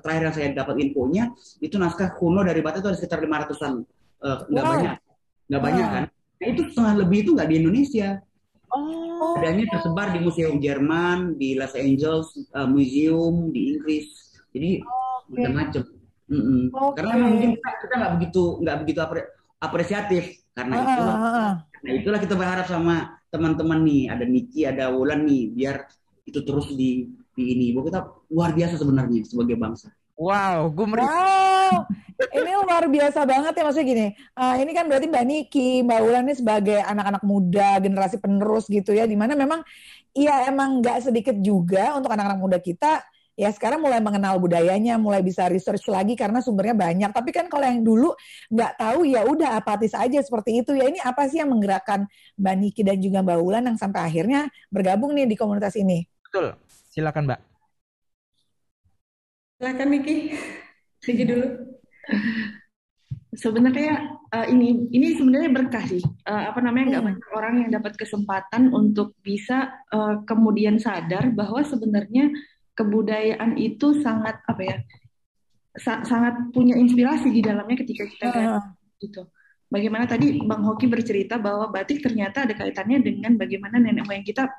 terakhir 0.01 0.21
yang 0.25 0.35
saya 0.35 0.47
dapat 0.57 0.75
infonya 0.81 1.29
itu 1.61 1.77
naskah 1.77 2.17
kuno 2.17 2.41
dari 2.41 2.65
Batak 2.65 2.81
itu 2.81 2.89
ada 2.89 2.97
sekitar 2.97 3.21
500-an 3.21 3.73
uh, 4.25 4.37
nggak 4.49 4.65
wow. 4.65 4.71
banyak 4.73 4.95
nggak 5.45 5.61
wow. 5.61 5.67
banyak 5.69 5.87
kan. 5.87 6.03
Nah, 6.09 6.47
itu 6.49 6.61
setengah 6.73 6.93
lebih 7.05 7.17
itu 7.21 7.31
nggak 7.37 7.49
di 7.53 7.55
Indonesia. 7.61 8.09
Oh. 8.69 9.37
Adanya 9.37 9.65
tersebar 9.69 10.13
di 10.13 10.19
Museum 10.21 10.57
Jerman, 10.57 11.37
di 11.37 11.53
Los 11.53 11.77
Angeles 11.77 12.33
uh, 12.57 12.65
Museum 12.65 13.53
di 13.53 13.77
Inggris. 13.77 14.09
Jadi 14.57 14.81
oh, 14.81 15.25
okay. 15.29 15.45
macam-macam. 15.45 15.83
Mm 16.29 16.41
-mm. 16.41 16.61
Okay. 16.69 16.95
Karena 16.97 17.13
mungkin 17.25 17.49
kita 17.57 17.69
kita 17.81 17.93
nggak 17.97 18.13
begitu 18.17 18.43
nggak 18.61 18.77
begitu 18.85 18.99
apresiatif 19.59 20.23
karena 20.59 20.73
uh, 20.75 20.83
itulah, 20.83 21.15
uh, 21.15 21.27
uh. 21.27 21.51
Nah 21.79 21.91
itulah 21.95 22.19
kita 22.19 22.35
berharap 22.35 22.65
sama 22.67 22.95
teman-teman 23.31 23.79
nih, 23.87 24.03
ada 24.11 24.25
Niki, 24.27 24.67
ada 24.67 24.91
Wulan 24.91 25.23
nih, 25.23 25.55
biar 25.55 25.87
itu 26.27 26.39
terus 26.43 26.75
di 26.75 27.07
di 27.31 27.43
ini. 27.55 27.71
Bahwa 27.71 27.87
kita 27.87 27.99
luar 28.27 28.51
biasa 28.51 28.75
sebenarnya 28.75 29.23
sebagai 29.23 29.55
bangsa. 29.55 29.87
Wow, 30.19 30.67
gue 30.75 30.83
Wow, 30.83 31.87
ini 32.35 32.51
luar 32.59 32.91
biasa 32.91 33.23
banget 33.23 33.55
ya 33.55 33.63
maksudnya 33.63 33.87
gini. 33.87 34.07
Uh, 34.35 34.55
ini 34.59 34.75
kan 34.75 34.83
berarti 34.91 35.07
Mbak 35.07 35.23
Niki, 35.23 35.79
Mbak 35.87 35.99
Wulan 36.03 36.27
ini 36.27 36.35
sebagai 36.35 36.79
anak-anak 36.83 37.23
muda, 37.23 37.79
generasi 37.79 38.19
penerus 38.19 38.67
gitu 38.67 38.91
ya, 38.91 39.07
di 39.07 39.15
mana 39.15 39.31
memang 39.39 39.63
iya 40.11 40.51
emang 40.51 40.83
nggak 40.83 41.07
sedikit 41.07 41.39
juga 41.39 41.95
untuk 41.95 42.11
anak-anak 42.11 42.35
muda 42.35 42.59
kita 42.59 42.99
ya 43.39 43.47
sekarang 43.55 43.79
mulai 43.79 44.03
mengenal 44.03 44.35
budayanya, 44.35 44.99
mulai 44.99 45.23
bisa 45.23 45.47
research 45.47 45.87
lagi 45.87 46.19
karena 46.19 46.43
sumbernya 46.43 46.75
banyak. 46.75 47.07
Tapi 47.15 47.31
kan 47.31 47.47
kalau 47.47 47.63
yang 47.63 47.79
dulu 47.79 48.11
nggak 48.51 48.75
tahu 48.75 49.07
ya 49.07 49.23
udah 49.23 49.55
apatis 49.55 49.95
aja 49.95 50.19
seperti 50.19 50.59
itu. 50.59 50.75
Ya 50.75 50.91
ini 50.91 50.99
apa 50.99 51.23
sih 51.31 51.39
yang 51.39 51.55
menggerakkan 51.55 52.03
Mbak 52.35 52.55
Niki 52.59 52.81
dan 52.83 52.99
juga 52.99 53.23
Mbak 53.23 53.39
Wulan 53.39 53.63
yang 53.71 53.79
sampai 53.79 54.03
akhirnya 54.03 54.51
bergabung 54.67 55.15
nih 55.15 55.23
di 55.23 55.39
komunitas 55.39 55.79
ini? 55.79 56.03
Betul. 56.27 56.59
Silakan 56.91 57.31
Mbak. 57.31 57.39
Silakan 59.63 59.87
Niki. 59.87 60.15
Niki 61.07 61.23
dulu. 61.23 61.47
Sebenarnya 63.39 64.19
uh, 64.35 64.47
ini 64.51 64.91
ini 64.91 65.15
sebenarnya 65.15 65.47
berkah 65.55 65.85
sih. 65.87 66.03
Uh, 66.27 66.51
apa 66.51 66.59
namanya 66.59 66.99
nggak 66.99 67.03
hmm. 67.07 67.09
banyak 67.15 67.27
orang 67.31 67.53
yang 67.63 67.71
dapat 67.71 67.95
kesempatan 67.95 68.67
untuk 68.75 69.15
bisa 69.23 69.79
uh, 69.95 70.19
kemudian 70.27 70.75
sadar 70.75 71.31
bahwa 71.31 71.63
sebenarnya 71.63 72.35
kebudayaan 72.79 73.59
itu 73.59 73.99
sangat 73.99 74.39
apa 74.47 74.61
ya 74.63 74.77
sa 75.75 75.99
sangat 76.07 76.55
punya 76.55 76.79
inspirasi 76.79 77.27
di 77.27 77.43
dalamnya 77.43 77.75
ketika 77.83 78.07
kita 78.07 78.27
uh. 78.31 78.63
gitu. 79.03 79.27
Bagaimana 79.69 80.09
tadi 80.09 80.41
Bang 80.41 80.65
Hoki 80.65 80.89
bercerita 80.89 81.37
bahwa 81.37 81.69
batik 81.69 82.01
ternyata 82.01 82.47
ada 82.47 82.57
kaitannya 82.57 83.05
dengan 83.05 83.37
bagaimana 83.37 83.77
nenek 83.77 84.07
moyang 84.07 84.25
kita 84.25 84.49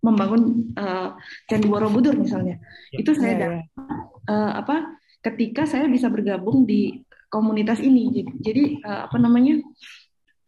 membangun 0.00 0.72
uh, 0.78 1.12
Candi 1.44 1.68
Borobudur 1.68 2.16
misalnya. 2.16 2.56
Ya. 2.88 3.04
Itu 3.04 3.12
saya 3.12 3.34
ya, 3.36 3.48
ya. 3.60 3.62
Uh, 4.24 4.52
apa 4.64 4.96
ketika 5.20 5.68
saya 5.68 5.84
bisa 5.84 6.08
bergabung 6.08 6.64
di 6.64 7.04
komunitas 7.28 7.82
ini. 7.84 8.08
Jadi, 8.08 8.30
jadi 8.40 8.64
uh, 8.88 9.00
apa 9.10 9.16
namanya 9.20 9.60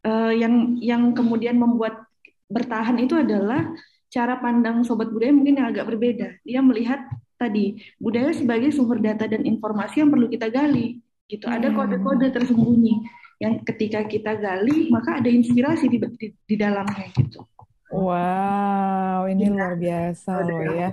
uh, 0.08 0.32
yang 0.32 0.80
yang 0.80 1.12
kemudian 1.12 1.60
membuat 1.60 2.08
bertahan 2.48 2.96
itu 3.02 3.20
adalah 3.20 3.68
cara 4.12 4.38
pandang 4.38 4.86
sobat 4.86 5.10
budaya 5.10 5.34
mungkin 5.34 5.58
yang 5.60 5.68
agak 5.70 5.86
berbeda. 5.90 6.38
Dia 6.46 6.60
melihat 6.62 7.02
tadi 7.36 7.80
budaya 8.00 8.32
sebagai 8.32 8.72
sumber 8.72 9.02
data 9.02 9.28
dan 9.28 9.44
informasi 9.44 10.02
yang 10.02 10.10
perlu 10.10 10.26
kita 10.30 10.48
gali. 10.48 11.00
Gitu. 11.26 11.44
Ada 11.44 11.70
hmm. 11.70 11.76
kode-kode 11.76 12.28
tersembunyi 12.30 13.02
yang 13.36 13.60
ketika 13.66 14.06
kita 14.08 14.38
gali 14.40 14.88
maka 14.88 15.20
ada 15.20 15.28
inspirasi 15.28 15.92
di 15.92 15.98
di, 16.16 16.26
di 16.32 16.56
dalamnya 16.56 17.12
gitu. 17.12 17.44
Wow, 17.92 19.30
ini 19.30 19.46
ya. 19.46 19.52
luar 19.52 19.74
biasa 19.78 20.30
loh 20.42 20.60
ya. 20.74 20.90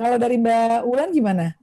kalau 0.00 0.16
dari 0.16 0.38
Mbak 0.38 0.86
Ulan 0.86 1.10
gimana? 1.10 1.58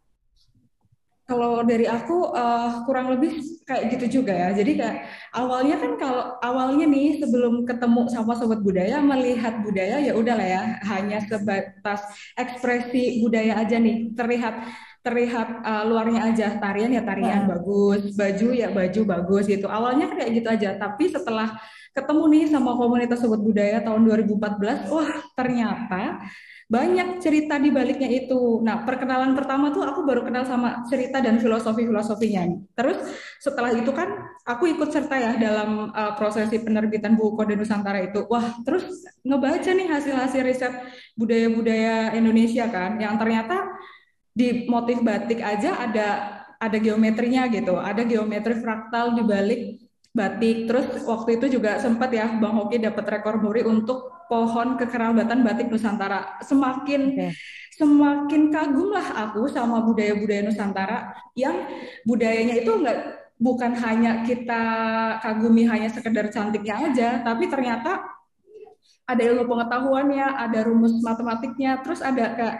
Kalau 1.25 1.65
dari 1.65 1.89
aku 1.89 2.37
uh, 2.37 2.85
kurang 2.85 3.09
lebih 3.09 3.41
kayak 3.65 3.97
gitu 3.97 4.21
juga 4.21 4.29
ya. 4.29 4.53
Jadi 4.53 4.77
kayak 4.77 5.09
awalnya 5.33 5.81
kan 5.81 5.91
kalau 5.97 6.23
awalnya 6.37 6.85
nih 6.85 7.17
sebelum 7.17 7.65
ketemu 7.65 8.05
sama 8.13 8.37
sobat 8.37 8.61
budaya 8.61 9.01
melihat 9.01 9.57
budaya 9.65 9.97
ya 10.05 10.13
udahlah 10.13 10.45
ya 10.45 10.63
hanya 10.85 11.25
sebatas 11.25 12.05
ekspresi 12.37 13.25
budaya 13.25 13.57
aja 13.57 13.81
nih. 13.81 14.13
Terlihat 14.13 14.55
terlihat 15.01 15.65
uh, 15.65 15.83
luarnya 15.89 16.29
aja. 16.29 16.61
Tarian 16.61 16.93
ya 16.93 17.01
tarian 17.01 17.49
nah. 17.49 17.57
bagus. 17.57 18.13
Baju 18.13 18.47
ya 18.53 18.69
baju 18.69 19.01
bagus 19.09 19.43
gitu. 19.49 19.65
Awalnya 19.65 20.13
kayak 20.13 20.29
gitu 20.29 20.47
aja. 20.53 20.69
Tapi 20.77 21.09
setelah 21.09 21.57
ketemu 21.95 22.23
nih 22.27 22.43
sama 22.51 22.75
komunitas 22.75 23.23
sobat 23.23 23.39
budaya 23.39 23.79
tahun 23.79 24.03
2014 24.03 24.91
wah 24.91 25.11
ternyata 25.31 26.19
banyak 26.65 27.21
cerita 27.21 27.61
di 27.61 27.69
baliknya 27.69 28.09
itu. 28.09 28.57
Nah, 28.65 28.81
perkenalan 28.81 29.37
pertama 29.37 29.69
tuh 29.69 29.85
aku 29.85 30.01
baru 30.01 30.25
kenal 30.25 30.49
sama 30.49 30.81
cerita 30.89 31.21
dan 31.21 31.37
filosofi-filosofinya. 31.37 32.49
Terus 32.73 33.05
setelah 33.37 33.69
itu 33.69 33.93
kan 33.93 34.09
aku 34.41 34.73
ikut 34.73 34.89
serta 34.89 35.13
ya 35.13 35.31
dalam 35.37 35.93
uh, 35.93 36.17
prosesi 36.17 36.57
penerbitan 36.57 37.13
buku 37.13 37.37
Kode 37.37 37.53
Nusantara 37.53 38.01
itu. 38.01 38.25
Wah, 38.25 38.57
terus 38.65 38.89
ngebaca 39.21 39.69
nih 39.77 39.87
hasil-hasil 39.93 40.41
riset 40.41 40.73
budaya-budaya 41.13 42.17
Indonesia 42.17 42.65
kan, 42.73 42.97
yang 42.97 43.21
ternyata 43.21 43.61
di 44.33 44.65
motif 44.65 45.05
batik 45.05 45.45
aja 45.45 45.77
ada 45.79 46.07
ada 46.57 46.77
geometrinya 46.81 47.45
gitu, 47.53 47.77
ada 47.77 48.01
geometri 48.01 48.57
fraktal 48.57 49.13
di 49.13 49.21
balik 49.21 49.61
batik. 50.17 50.65
Terus 50.65 51.05
waktu 51.05 51.37
itu 51.37 51.61
juga 51.61 51.77
sempat 51.77 52.09
ya 52.09 52.25
Bang 52.41 52.57
Hoki 52.57 52.81
dapat 52.81 53.05
rekor 53.21 53.37
muri 53.37 53.61
untuk 53.61 54.14
pohon 54.31 54.75
kekerabatan 54.79 55.45
batik 55.45 55.69
Nusantara. 55.69 56.39
Semakin 56.41 57.01
okay. 57.15 57.31
semakin 57.75 58.49
kagumlah 58.49 59.07
aku 59.27 59.47
sama 59.51 59.83
budaya-budaya 59.83 60.47
Nusantara 60.47 61.13
yang 61.35 61.67
budayanya 62.07 62.63
itu 62.63 62.71
enggak 62.71 63.25
bukan 63.35 63.75
hanya 63.75 64.23
kita 64.23 64.63
kagumi 65.19 65.67
hanya 65.67 65.91
sekedar 65.91 66.31
cantiknya 66.31 66.75
aja, 66.87 67.09
tapi 67.19 67.51
ternyata 67.51 67.99
ada 69.05 69.21
ilmu 69.21 69.45
pengetahuannya, 69.45 70.23
ada 70.23 70.59
rumus 70.65 70.97
matematiknya, 71.03 71.83
terus 71.83 72.01
ada 72.01 72.33
kayak 72.33 72.57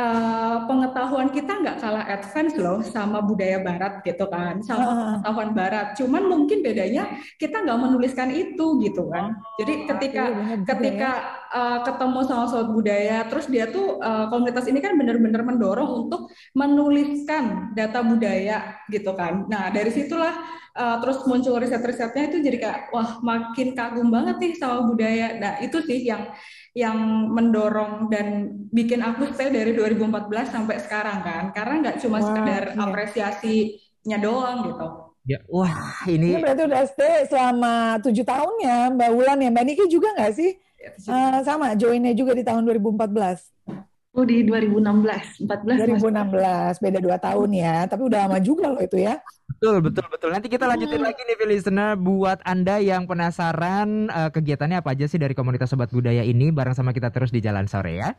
uh, 0.00 0.56
pengetahuan 0.64 1.28
kita 1.34 1.52
nggak 1.60 1.76
kalah 1.82 2.04
advance 2.08 2.54
loh 2.56 2.80
sama 2.80 3.20
budaya 3.20 3.60
barat 3.60 4.00
gitu 4.06 4.24
kan 4.30 4.62
sama 4.64 4.84
uh. 4.84 4.92
pengetahuan 4.94 5.50
barat. 5.52 5.86
Cuman 5.98 6.22
mungkin 6.28 6.64
bedanya 6.64 7.18
kita 7.36 7.60
nggak 7.60 7.80
menuliskan 7.80 8.30
itu 8.32 8.80
gitu 8.80 9.08
kan. 9.12 9.36
Jadi 9.60 9.72
ketika 9.90 10.22
iya, 10.30 10.56
ketika 10.64 11.10
uh, 11.52 11.78
ketemu 11.84 12.20
sama 12.24 12.44
sobat 12.48 12.68
budaya 12.72 13.28
terus 13.28 13.46
dia 13.46 13.68
tuh 13.68 14.00
uh, 14.00 14.26
komunitas 14.32 14.64
ini 14.66 14.80
kan 14.80 14.96
benar-benar 14.96 15.44
mendorong 15.44 16.08
untuk 16.08 16.32
menuliskan 16.56 17.76
data 17.76 18.00
budaya 18.00 18.80
gitu 18.88 19.12
kan. 19.12 19.46
Nah 19.46 19.68
dari 19.68 19.92
situlah 19.92 20.32
uh, 20.74 20.96
terus 21.04 21.22
muncul 21.28 21.60
riset-risetnya 21.60 22.32
itu 22.32 22.38
jadi 22.40 22.58
kayak 22.58 22.80
wah 22.90 23.20
makin 23.20 23.76
kagum 23.76 24.08
banget 24.08 24.36
nih 24.40 24.52
sama 24.56 24.88
budaya. 24.88 25.36
Nah 25.38 25.52
itu 25.60 25.78
sih 25.84 26.08
yang 26.08 26.32
yang 26.72 26.96
mendorong 27.28 28.08
dan 28.08 28.48
bikin 28.72 29.04
aku 29.04 29.28
stay 29.36 29.52
dari 29.52 29.76
2014 29.76 30.32
sampai 30.48 30.76
sekarang 30.80 31.20
kan. 31.20 31.44
Karena 31.52 31.74
nggak 31.88 31.96
cuma 32.00 32.18
wah, 32.18 32.24
sekedar 32.24 32.62
iya. 32.72 32.80
apresiasinya 32.80 34.18
doang 34.18 34.58
gitu. 34.72 34.88
Ya 35.22 35.38
wah 35.46 36.02
ini, 36.10 36.34
ini 36.34 36.42
berarti 36.42 36.66
udah 36.66 36.82
stay 36.90 37.30
selama 37.30 38.02
tujuh 38.02 38.26
tahun 38.26 38.54
ya 38.58 38.78
Mbak 38.90 39.10
Wulan 39.14 39.38
ya. 39.38 39.50
Mbak 39.54 39.64
Niki 39.68 39.84
juga 39.86 40.10
nggak 40.18 40.34
sih 40.34 40.50
uh, 40.82 41.40
sama 41.46 41.78
joinnya 41.78 42.12
juga 42.12 42.34
di 42.34 42.42
tahun 42.42 42.66
2014 42.66 43.82
Oh 44.12 44.28
di 44.28 44.44
2016, 44.44 45.48
14 45.48 45.88
2016, 45.96 46.84
beda 46.84 47.00
dua 47.00 47.16
tahun 47.16 47.48
ya, 47.48 47.88
tapi 47.88 48.12
udah 48.12 48.28
lama 48.28 48.36
juga 48.44 48.68
loh 48.68 48.84
itu 48.84 49.00
ya. 49.00 49.16
Betul, 49.56 49.80
betul, 49.80 50.04
betul. 50.12 50.28
Nanti 50.36 50.52
kita 50.52 50.68
lanjutin 50.68 51.00
hmm. 51.00 51.08
lagi 51.08 51.20
nih, 51.24 51.36
listener, 51.48 51.96
buat 51.96 52.36
anda 52.44 52.76
yang 52.76 53.08
penasaran 53.08 54.12
uh, 54.12 54.28
kegiatannya 54.28 54.84
apa 54.84 54.92
aja 54.92 55.08
sih 55.08 55.16
dari 55.16 55.32
komunitas 55.32 55.72
Sobat 55.72 55.88
Budaya 55.88 56.20
ini, 56.28 56.52
bareng 56.52 56.76
sama 56.76 56.92
kita 56.92 57.08
terus 57.08 57.32
di 57.32 57.40
Jalan 57.40 57.64
Sore 57.72 58.04
ya. 58.04 58.12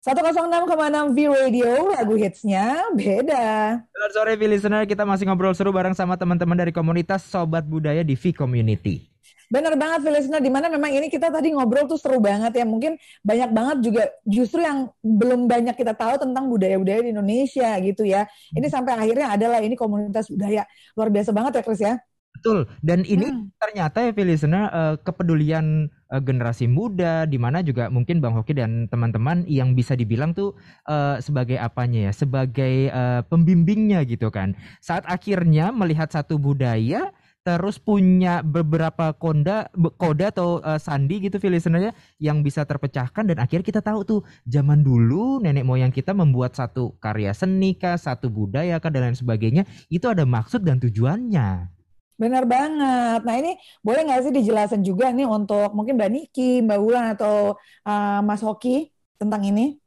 106,6 0.00 1.12
V 1.12 1.18
Radio, 1.28 1.92
lagu 1.92 2.16
hitsnya 2.16 2.88
beda. 2.96 3.84
Selamat 3.84 4.12
sore, 4.16 4.32
V 4.40 4.42
listener. 4.48 4.88
Kita 4.88 5.04
masih 5.04 5.28
ngobrol 5.28 5.52
seru 5.52 5.76
bareng 5.76 5.92
sama 5.92 6.16
teman-teman 6.16 6.56
dari 6.56 6.72
komunitas 6.72 7.20
Sobat 7.28 7.68
Budaya 7.68 8.00
di 8.00 8.16
V 8.16 8.32
Community. 8.32 9.04
Bener 9.50 9.74
banget 9.74 10.06
Filisna, 10.06 10.38
di 10.38 10.46
mana 10.46 10.70
memang 10.70 10.94
ini 10.94 11.10
kita 11.10 11.26
tadi 11.26 11.50
ngobrol 11.50 11.90
tuh 11.90 11.98
seru 11.98 12.22
banget 12.22 12.54
ya. 12.54 12.62
Mungkin 12.62 12.94
banyak 13.26 13.50
banget 13.50 13.76
juga 13.82 14.02
justru 14.22 14.62
yang 14.62 14.94
belum 15.02 15.50
banyak 15.50 15.74
kita 15.74 15.98
tahu 15.98 16.22
tentang 16.22 16.46
budaya-budaya 16.46 17.02
di 17.02 17.10
Indonesia 17.10 17.74
gitu 17.82 18.06
ya. 18.06 18.30
Ini 18.54 18.70
hmm. 18.70 18.74
sampai 18.78 18.94
akhirnya 18.94 19.34
adalah 19.34 19.58
ini 19.58 19.74
komunitas 19.74 20.30
budaya. 20.30 20.62
Luar 20.94 21.10
biasa 21.10 21.34
banget 21.34 21.58
ya 21.58 21.62
Chris 21.66 21.82
ya. 21.82 21.98
Betul. 22.40 22.70
Dan 22.80 23.02
ini 23.04 23.26
hmm. 23.26 23.58
ternyata 23.58 24.06
ya 24.06 24.14
Filisna 24.14 24.70
uh, 24.70 24.94
kepedulian 25.02 25.90
uh, 26.14 26.22
generasi 26.22 26.70
muda 26.70 27.26
di 27.26 27.36
mana 27.36 27.60
juga 27.60 27.90
mungkin 27.90 28.22
Bang 28.22 28.38
Hoki 28.38 28.56
dan 28.56 28.86
teman-teman 28.86 29.44
yang 29.50 29.74
bisa 29.76 29.98
dibilang 29.98 30.32
tuh 30.32 30.56
uh, 30.88 31.18
sebagai 31.20 31.58
apanya 31.60 32.08
ya, 32.08 32.12
sebagai 32.14 32.88
uh, 32.94 33.26
pembimbingnya 33.26 34.06
gitu 34.06 34.30
kan. 34.30 34.54
Saat 34.80 35.04
akhirnya 35.10 35.68
melihat 35.74 36.08
satu 36.08 36.38
budaya 36.40 37.12
terus 37.40 37.80
punya 37.80 38.44
beberapa 38.44 39.16
konda 39.16 39.72
kode 39.96 40.28
atau 40.28 40.60
uh, 40.60 40.76
sandi 40.76 41.24
gitu 41.24 41.40
listenernya 41.40 41.96
yang 42.20 42.44
bisa 42.44 42.68
terpecahkan 42.68 43.24
dan 43.24 43.40
akhirnya 43.40 43.64
kita 43.64 43.80
tahu 43.80 44.04
tuh 44.04 44.20
zaman 44.44 44.84
dulu 44.84 45.40
nenek 45.40 45.64
moyang 45.64 45.88
kita 45.88 46.12
membuat 46.12 46.52
satu 46.52 46.92
karya 47.00 47.32
seni 47.32 47.72
kah, 47.72 47.96
satu 47.96 48.28
budaya 48.28 48.76
kah 48.76 48.92
dan 48.92 49.08
lain 49.08 49.16
sebagainya 49.16 49.64
itu 49.88 50.04
ada 50.04 50.28
maksud 50.28 50.60
dan 50.60 50.76
tujuannya. 50.76 51.72
Benar 52.20 52.44
banget. 52.44 53.20
Nah 53.24 53.34
ini 53.40 53.56
boleh 53.80 54.04
nggak 54.04 54.28
sih 54.28 54.32
dijelasin 54.36 54.84
juga 54.84 55.08
nih 55.08 55.24
untuk 55.24 55.72
mungkin 55.72 55.96
Mbak 55.96 56.10
Niki, 56.12 56.60
Mbak 56.60 56.78
Wulan 56.84 57.16
atau 57.16 57.56
uh, 57.88 58.20
Mas 58.20 58.44
Hoki 58.44 58.92
tentang 59.16 59.40
ini? 59.48 59.80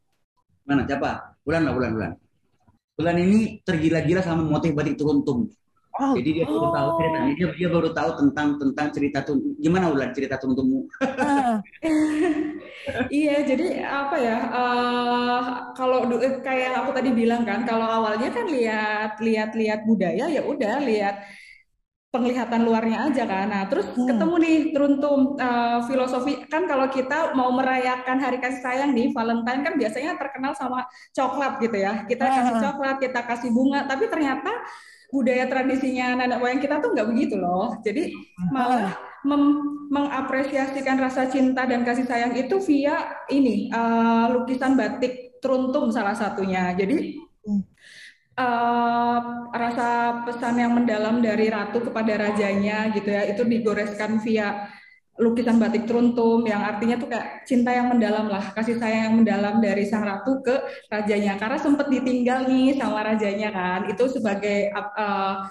Mana 0.65 0.89
siapa? 0.89 1.37
Bulan 1.45 1.69
Mbak 1.69 1.75
Bulan 1.77 1.91
Bulan. 1.93 2.11
Bulan 2.97 3.15
ini 3.21 3.61
tergila-gila 3.61 4.25
sama 4.25 4.41
motif 4.41 4.73
batik 4.73 4.97
turuntung. 4.97 5.53
Oh, 5.93 6.17
Jadi 6.17 6.41
dia 6.41 6.45
oh. 6.49 6.57
baru 6.57 6.67
tahu 6.73 6.89
cerita 6.97 7.17
dia, 7.21 7.47
dia 7.53 7.69
baru 7.69 7.89
tahu 7.93 8.09
tentang 8.17 8.47
tentang 8.57 8.87
cerita 8.89 9.17
tuh 9.21 9.37
gimana 9.61 9.93
ular 9.93 10.09
cerita 10.09 10.41
tuntumu. 10.41 10.89
Ah. 11.21 11.61
iya, 13.13 13.45
jadi 13.45 13.85
apa 13.85 14.17
ya? 14.17 14.37
Uh, 14.49 15.41
kalau 15.77 16.09
kayak 16.41 16.81
aku 16.81 16.97
tadi 16.97 17.13
bilang 17.13 17.45
kan, 17.45 17.61
kalau 17.61 17.85
awalnya 17.85 18.33
kan 18.33 18.49
lihat 18.49 19.21
lihat 19.21 19.53
lihat 19.53 19.85
budaya 19.85 20.33
ya 20.33 20.41
udah 20.41 20.81
lihat 20.81 21.29
penglihatan 22.09 22.65
luarnya 22.65 23.09
aja 23.13 23.29
kan. 23.29 23.53
Nah, 23.53 23.69
terus 23.69 23.89
hmm. 23.93 24.09
ketemu 24.09 24.35
nih 24.41 24.57
teruntum 24.73 25.33
uh, 25.37 25.85
filosofi 25.85 26.41
kan 26.49 26.65
kalau 26.65 26.89
kita 26.89 27.37
mau 27.37 27.53
merayakan 27.53 28.17
hari 28.17 28.41
kasih 28.41 28.65
sayang 28.65 28.97
nih 28.97 29.13
Valentine 29.13 29.61
kan 29.61 29.73
biasanya 29.77 30.17
terkenal 30.17 30.57
sama 30.57 30.89
coklat 31.13 31.61
gitu 31.61 31.77
ya. 31.77 32.01
Kita 32.09 32.25
kasih 32.25 32.55
coklat, 32.61 32.97
kita 32.97 33.21
kasih 33.29 33.49
bunga, 33.53 33.85
tapi 33.85 34.09
ternyata 34.09 34.49
budaya 35.13 35.45
tradisinya 35.45 36.17
nenek 36.17 36.41
moyang 36.41 36.57
kita 36.57 36.81
tuh 36.81 36.97
nggak 36.97 37.09
begitu 37.13 37.37
loh. 37.37 37.77
Jadi 37.85 38.09
malah 38.49 38.97
mengapresiasikan 39.93 40.97
rasa 40.97 41.29
cinta 41.29 41.69
dan 41.69 41.85
kasih 41.85 42.09
sayang 42.09 42.33
itu 42.33 42.57
via 42.65 43.23
ini 43.29 43.69
uh, 43.69 44.33
lukisan 44.33 44.73
batik 44.73 45.37
teruntum 45.37 45.93
salah 45.93 46.17
satunya. 46.17 46.73
Jadi 46.73 47.21
uh, 48.41 49.19
rasa 49.53 50.21
pesan 50.25 50.57
yang 50.57 50.73
mendalam 50.73 51.21
dari 51.21 51.53
ratu 51.53 51.85
kepada 51.85 52.17
rajanya 52.17 52.89
gitu 52.97 53.13
ya 53.13 53.29
itu 53.29 53.45
digoreskan 53.45 54.17
via 54.17 54.65
lukisan 55.21 55.61
batik 55.61 55.85
teruntum 55.85 56.41
yang 56.41 56.65
artinya 56.65 56.97
tuh 56.97 57.05
kayak 57.05 57.45
cinta 57.45 57.69
yang 57.69 57.93
mendalam 57.93 58.25
lah 58.25 58.49
kasih 58.57 58.81
sayang 58.81 59.13
yang 59.13 59.15
mendalam 59.21 59.61
dari 59.61 59.85
sang 59.85 60.01
ratu 60.01 60.41
ke 60.41 60.57
rajanya 60.89 61.37
karena 61.37 61.57
sempat 61.61 61.85
ditinggal 61.85 62.49
nih 62.49 62.81
sama 62.81 63.05
rajanya 63.05 63.53
kan 63.53 63.79
itu 63.93 64.09
sebagai 64.09 64.73
uh, 64.73 65.45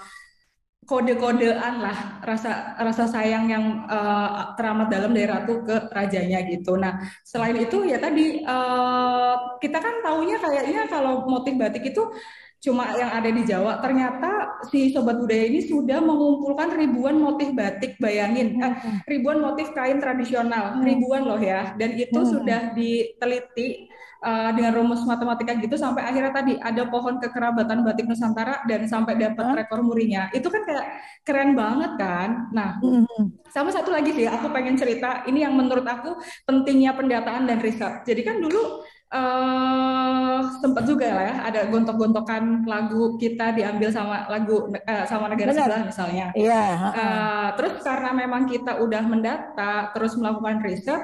kode-kodean 0.83 1.79
lah 1.79 2.19
rasa 2.27 2.75
rasa 2.75 3.07
sayang 3.07 3.47
yang 3.47 3.87
uh, 3.87 4.51
teramat 4.59 4.91
dalam 4.91 5.15
dari 5.15 5.27
ratu 5.31 5.63
ke 5.63 5.87
rajanya 5.95 6.43
gitu. 6.43 6.75
Nah 6.75 6.99
selain 7.23 7.55
itu 7.55 7.87
ya 7.87 7.97
tadi 8.03 8.43
uh, 8.43 9.57
kita 9.63 9.79
kan 9.79 10.03
taunya 10.03 10.37
kayaknya 10.43 10.91
kalau 10.91 11.23
motif 11.23 11.55
batik 11.55 11.87
itu 11.87 12.03
cuma 12.63 12.95
yang 12.95 13.11
ada 13.11 13.27
di 13.27 13.43
Jawa. 13.43 13.83
Ternyata 13.83 14.63
si 14.71 14.95
sobat 14.95 15.19
budaya 15.19 15.51
ini 15.51 15.67
sudah 15.67 15.99
mengumpulkan 15.99 16.79
ribuan 16.79 17.19
motif 17.19 17.51
batik, 17.51 17.99
bayangin, 17.99 18.55
eh, 18.63 18.71
hmm. 18.71 18.97
ribuan 19.03 19.43
motif 19.43 19.75
kain 19.75 19.99
tradisional, 19.99 20.79
hmm. 20.79 20.83
ribuan 20.87 21.27
loh 21.27 21.37
ya. 21.37 21.75
Dan 21.75 21.99
itu 21.99 22.15
hmm. 22.15 22.29
sudah 22.31 22.71
diteliti 22.71 23.91
uh, 24.23 24.55
dengan 24.55 24.79
rumus 24.79 25.03
matematika 25.03 25.59
gitu 25.59 25.75
sampai 25.75 26.07
akhirnya 26.07 26.31
tadi 26.31 26.53
ada 26.55 26.87
pohon 26.87 27.19
kekerabatan 27.19 27.83
batik 27.83 28.07
Nusantara 28.07 28.63
dan 28.63 28.87
sampai 28.87 29.19
dapat 29.19 29.67
rekor 29.67 29.83
murinya. 29.83 30.31
Itu 30.31 30.47
kan 30.47 30.63
kayak 30.63 30.87
keren 31.27 31.59
banget 31.59 31.99
kan. 31.99 32.47
Nah, 32.55 32.79
hmm. 32.79 33.43
sama 33.51 33.75
satu 33.75 33.91
lagi 33.91 34.15
sih 34.15 34.23
aku 34.23 34.47
pengen 34.55 34.79
cerita 34.79 35.27
ini 35.27 35.43
yang 35.43 35.51
menurut 35.51 35.83
aku 35.83 36.15
pentingnya 36.47 36.95
pendataan 36.95 37.43
dan 37.43 37.59
riset. 37.59 38.07
Jadi 38.07 38.23
kan 38.23 38.39
dulu 38.39 38.87
uh, 39.13 40.37
sempat 40.59 40.83
juga 40.89 41.07
lah 41.13 41.23
ya 41.23 41.35
ada 41.45 41.59
gontok-gontokan 41.69 42.65
lagu 42.65 43.15
kita 43.21 43.53
diambil 43.53 43.93
sama 43.93 44.25
lagu 44.27 44.73
uh, 44.73 45.05
sama 45.05 45.29
negara 45.29 45.53
Benar. 45.53 45.61
sebelah 45.69 45.83
misalnya. 45.85 46.27
Iya. 46.33 46.65
Uh, 46.91 47.47
terus 47.55 47.73
karena 47.85 48.11
memang 48.11 48.49
kita 48.49 48.81
udah 48.81 49.03
mendata, 49.05 49.93
terus 49.93 50.17
melakukan 50.17 50.65
riset, 50.65 51.01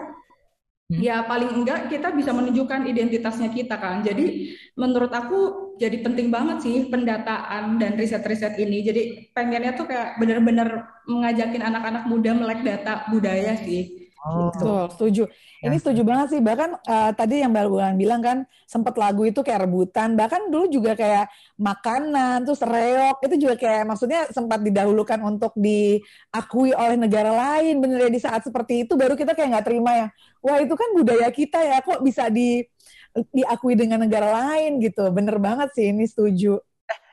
hmm. 0.89 0.99
ya 0.99 1.23
paling 1.29 1.51
enggak 1.53 1.87
kita 1.87 2.09
bisa 2.11 2.33
menunjukkan 2.33 2.89
identitasnya 2.89 3.53
kita 3.53 3.77
kan. 3.77 4.01
Jadi 4.01 4.57
menurut 4.73 5.13
aku 5.13 5.71
jadi 5.79 6.03
penting 6.03 6.27
banget 6.27 6.59
sih 6.65 6.75
pendataan 6.91 7.79
dan 7.79 7.95
riset-riset 7.95 8.59
ini. 8.59 8.83
Jadi 8.83 9.31
pengennya 9.31 9.77
tuh 9.77 9.87
kayak 9.87 10.19
bener-bener 10.19 10.87
mengajakin 11.07 11.63
anak-anak 11.63 12.03
muda 12.09 12.31
melek 12.35 12.61
data 12.65 13.07
budaya 13.07 13.55
sih. 13.63 13.98
Oh. 14.19 14.51
Betul, 14.51 14.83
setuju. 14.91 15.23
Ini 15.63 15.75
ya. 15.75 15.79
setuju 15.79 16.01
banget 16.03 16.27
sih. 16.35 16.41
Bahkan 16.43 16.69
uh, 16.83 17.11
tadi 17.15 17.39
yang 17.39 17.55
Mbak 17.55 17.67
Bulan 17.71 17.95
bilang 17.95 18.19
kan 18.19 18.37
sempat 18.67 18.99
lagu 18.99 19.23
itu 19.23 19.39
kayak 19.39 19.63
rebutan. 19.63 20.19
Bahkan 20.19 20.51
dulu 20.51 20.67
juga 20.67 20.91
kayak 20.99 21.31
makanan, 21.55 22.43
tuh 22.43 22.59
reok 22.59 23.23
itu 23.23 23.35
juga 23.47 23.55
kayak 23.55 23.87
maksudnya 23.87 24.27
sempat 24.35 24.59
didahulukan 24.59 25.23
untuk 25.23 25.55
diakui 25.55 26.75
oleh 26.75 26.99
negara 26.99 27.31
lain. 27.31 27.79
Bener 27.79 28.07
ya 28.07 28.09
di 28.11 28.19
saat 28.19 28.43
seperti 28.43 28.83
itu 28.83 28.99
baru 28.99 29.15
kita 29.15 29.31
kayak 29.31 29.55
nggak 29.55 29.65
terima 29.71 29.91
ya. 29.95 30.07
Wah 30.43 30.59
itu 30.59 30.75
kan 30.75 30.89
budaya 30.95 31.27
kita 31.31 31.59
ya, 31.63 31.79
kok 31.79 32.03
bisa 32.03 32.27
di 32.27 32.63
diakui 33.31 33.79
dengan 33.79 34.03
negara 34.03 34.35
lain 34.35 34.83
gitu. 34.83 35.07
Bener 35.15 35.39
banget 35.39 35.71
sih 35.79 35.95
ini 35.95 36.03
setuju. 36.03 36.59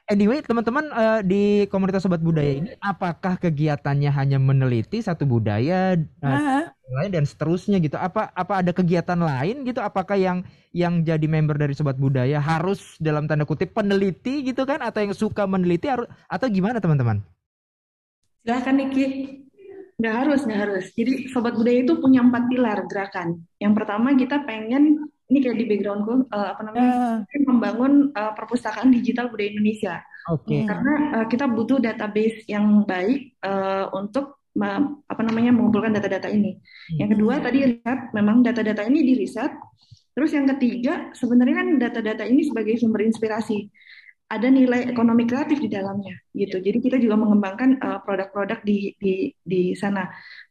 Anyway, 0.06 0.38
teman-teman 0.38 0.86
uh, 0.94 1.18
di 1.18 1.66
komunitas 1.66 2.06
sobat 2.06 2.22
budaya 2.22 2.62
ini, 2.62 2.70
apakah 2.78 3.34
kegiatannya 3.42 4.06
hanya 4.14 4.38
meneliti 4.38 5.02
satu 5.02 5.26
budaya 5.26 5.98
uh, 6.22 6.70
lain 6.86 7.10
dan 7.10 7.24
seterusnya 7.26 7.82
gitu? 7.82 7.98
Apa 7.98 8.30
apa 8.30 8.62
ada 8.62 8.70
kegiatan 8.70 9.18
lain 9.18 9.66
gitu? 9.66 9.82
Apakah 9.82 10.14
yang 10.14 10.46
yang 10.70 11.02
jadi 11.02 11.26
member 11.26 11.58
dari 11.58 11.74
sobat 11.74 11.98
budaya 11.98 12.38
harus 12.38 12.94
dalam 13.02 13.26
tanda 13.26 13.42
kutip 13.42 13.74
peneliti 13.74 14.46
gitu 14.46 14.62
kan? 14.62 14.78
Atau 14.82 15.02
yang 15.02 15.14
suka 15.14 15.44
meneliti 15.44 15.90
harus 15.90 16.06
atau 16.30 16.46
gimana 16.46 16.78
teman-teman? 16.78 17.22
Silahkan 18.46 18.74
Niki. 18.78 19.06
Nggak 19.96 20.14
harus, 20.14 20.40
nggak 20.44 20.60
harus. 20.60 20.84
Jadi 20.92 21.32
sobat 21.32 21.56
budaya 21.56 21.80
itu 21.80 21.96
punya 21.98 22.20
empat 22.20 22.52
pilar 22.52 22.78
gerakan. 22.84 23.40
Yang 23.56 23.72
pertama 23.80 24.12
kita 24.12 24.44
pengen 24.44 25.08
ini 25.26 25.38
kayak 25.42 25.58
di 25.58 25.66
backgroundku 25.66 26.30
uh, 26.30 26.48
apa 26.54 26.60
namanya 26.62 26.92
uh. 27.26 27.44
membangun 27.50 28.14
uh, 28.14 28.30
perpustakaan 28.36 28.94
digital 28.94 29.26
budaya 29.32 29.50
Indonesia. 29.50 29.94
Oke. 30.30 30.46
Okay. 30.46 30.62
Karena 30.68 30.94
uh, 31.18 31.26
kita 31.26 31.50
butuh 31.50 31.82
database 31.82 32.46
yang 32.46 32.86
baik 32.86 33.34
uh, 33.42 33.90
untuk 33.96 34.35
apa 35.06 35.22
namanya 35.22 35.52
mengumpulkan 35.52 35.92
data-data 35.92 36.32
ini. 36.32 36.56
Hmm. 36.56 36.96
Yang 37.04 37.08
kedua 37.16 37.34
tadi 37.44 37.58
riset, 37.64 38.00
memang 38.16 38.40
data-data 38.40 38.82
ini 38.88 39.04
diriset. 39.04 39.52
Terus 40.16 40.32
yang 40.32 40.48
ketiga 40.56 41.12
sebenarnya 41.12 41.54
kan 41.60 41.68
data-data 41.76 42.24
ini 42.24 42.48
sebagai 42.48 42.80
sumber 42.80 43.04
inspirasi. 43.04 43.68
Ada 44.26 44.50
nilai 44.50 44.90
ekonomi 44.90 45.22
kreatif 45.22 45.62
di 45.62 45.70
dalamnya, 45.70 46.18
gitu. 46.34 46.58
Jadi 46.58 46.82
kita 46.82 46.98
juga 46.98 47.14
mengembangkan 47.14 47.78
produk-produk 48.02 48.58
uh, 48.58 48.66
di 48.66 48.90
di 48.98 49.30
di 49.38 49.70
sana. 49.78 50.02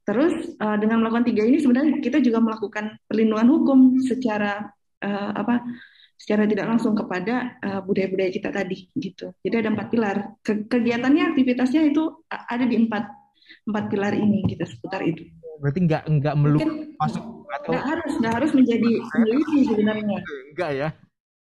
Terus 0.08 0.56
uh, 0.64 0.80
dengan 0.80 1.04
melakukan 1.04 1.28
tiga 1.28 1.44
ini 1.44 1.60
sebenarnya 1.60 2.00
kita 2.00 2.24
juga 2.24 2.40
melakukan 2.40 2.96
perlindungan 3.04 3.52
hukum 3.52 4.00
secara 4.00 4.72
uh, 5.04 5.32
apa 5.36 5.68
secara 6.16 6.48
tidak 6.48 6.72
langsung 6.72 6.96
kepada 6.96 7.60
uh, 7.60 7.84
budaya-budaya 7.84 8.32
kita 8.32 8.48
tadi 8.48 8.88
gitu. 8.96 9.36
Jadi 9.44 9.56
ada 9.60 9.70
empat 9.76 9.88
pilar. 9.92 10.18
Ke 10.40 10.64
kegiatannya, 10.72 11.36
aktivitasnya 11.36 11.92
itu 11.92 12.24
ada 12.32 12.64
di 12.64 12.80
empat 12.80 13.04
empat 13.68 13.84
pilar 13.92 14.14
ini 14.16 14.46
kita 14.48 14.64
seputar 14.66 15.04
itu. 15.04 15.28
Berarti 15.60 15.80
nggak 15.88 16.04
nggak 16.08 16.36
meluk 16.36 16.62
masuk 17.00 17.24
atau 17.52 17.72
nggak 17.76 17.86
harus 17.86 18.12
nggak 18.20 18.34
harus 18.40 18.52
menjadi 18.56 18.90
peneliti 19.12 19.60
sebenarnya. 19.68 20.20
Enggak 20.52 20.72
ya? 20.72 20.90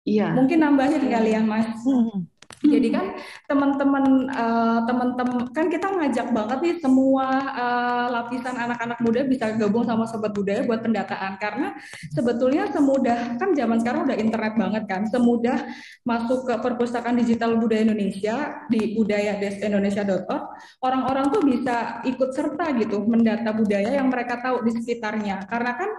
Iya. 0.06 0.26
Mungkin 0.32 0.58
nambahnya 0.62 0.98
kali 1.02 1.30
ya 1.36 1.40
Mas. 1.44 1.68
Hmm. 1.84 2.29
Jadi 2.70 2.88
kan 2.94 3.06
teman-teman 3.50 4.04
uh, 4.30 4.80
teman-teman 4.86 5.50
kan 5.50 5.66
kita 5.66 5.90
ngajak 5.90 6.30
banget 6.30 6.58
nih 6.62 6.74
semua 6.78 7.26
uh, 7.50 8.06
lapisan 8.08 8.54
anak-anak 8.54 8.98
muda 9.02 9.20
bisa 9.26 9.50
gabung 9.58 9.82
sama 9.82 10.06
sobat 10.06 10.30
budaya 10.30 10.62
buat 10.62 10.80
pendataan. 10.80 11.36
Karena 11.42 11.74
sebetulnya 12.14 12.70
semudah 12.70 13.36
kan 13.36 13.50
zaman 13.52 13.82
sekarang 13.82 14.06
udah 14.06 14.16
internet 14.16 14.54
banget 14.54 14.84
kan 14.86 15.02
semudah 15.10 15.58
masuk 16.06 16.46
ke 16.46 16.54
perpustakaan 16.62 17.18
digital 17.18 17.58
budaya 17.58 17.82
Indonesia 17.82 18.66
di 18.70 18.94
budaya.indonesia.org 18.94 20.42
orang-orang 20.80 21.26
tuh 21.34 21.42
bisa 21.42 22.00
ikut 22.06 22.30
serta 22.30 22.72
gitu 22.78 23.02
mendata 23.04 23.50
budaya 23.52 23.98
yang 23.98 24.08
mereka 24.08 24.38
tahu 24.38 24.62
di 24.62 24.72
sekitarnya. 24.78 25.44
Karena 25.50 25.72
kan 25.74 25.90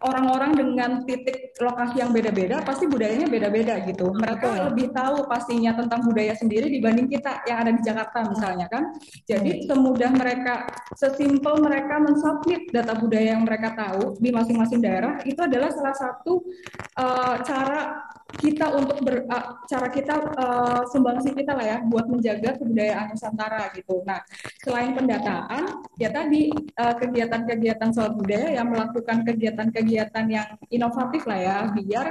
orang-orang 0.00 0.56
dengan 0.56 0.90
titik 1.04 1.52
lokasi 1.60 2.00
yang 2.00 2.10
beda-beda 2.10 2.64
pasti 2.64 2.88
budayanya 2.88 3.28
beda-beda 3.28 3.84
gitu. 3.84 4.08
Mereka 4.16 4.46
Betul. 4.48 4.64
lebih 4.72 4.86
tahu 4.96 5.16
pastinya 5.28 5.76
tentang 5.76 6.00
budaya 6.08 6.32
sendiri 6.32 6.72
dibanding 6.72 7.08
kita 7.12 7.44
yang 7.44 7.58
ada 7.68 7.72
di 7.76 7.82
Jakarta 7.84 8.24
misalnya 8.24 8.66
kan. 8.72 8.96
Jadi 9.28 9.68
semudah 9.68 10.10
mereka, 10.16 10.54
sesimpel 10.96 11.60
mereka 11.60 12.00
mensubmit 12.00 12.72
data 12.72 12.96
budaya 12.96 13.36
yang 13.36 13.44
mereka 13.44 13.76
tahu 13.76 14.16
di 14.16 14.32
masing-masing 14.32 14.80
daerah 14.80 15.20
itu 15.28 15.40
adalah 15.40 15.68
salah 15.68 15.96
satu 15.96 16.48
uh, 16.96 17.36
cara 17.44 18.08
kita 18.38 18.66
untuk 18.76 18.98
ber, 19.02 19.26
cara 19.66 19.88
kita 19.90 20.14
uh, 20.38 20.82
sumbangsi 20.86 21.34
kita 21.34 21.56
lah 21.56 21.66
ya 21.66 21.78
buat 21.82 22.06
menjaga 22.06 22.60
kebudayaan 22.60 23.10
Nusantara 23.10 23.72
gitu. 23.74 24.04
Nah, 24.06 24.22
selain 24.62 24.94
pendataan, 24.94 25.82
ya 25.98 26.14
tadi 26.14 26.54
uh, 26.78 26.94
kegiatan-kegiatan 26.94 27.90
soal 27.90 28.14
budaya 28.14 28.54
yang 28.54 28.70
melakukan 28.70 29.26
kegiatan-kegiatan 29.26 30.24
yang 30.30 30.46
inovatif 30.70 31.26
lah 31.26 31.38
ya, 31.40 31.56
biar 31.74 32.06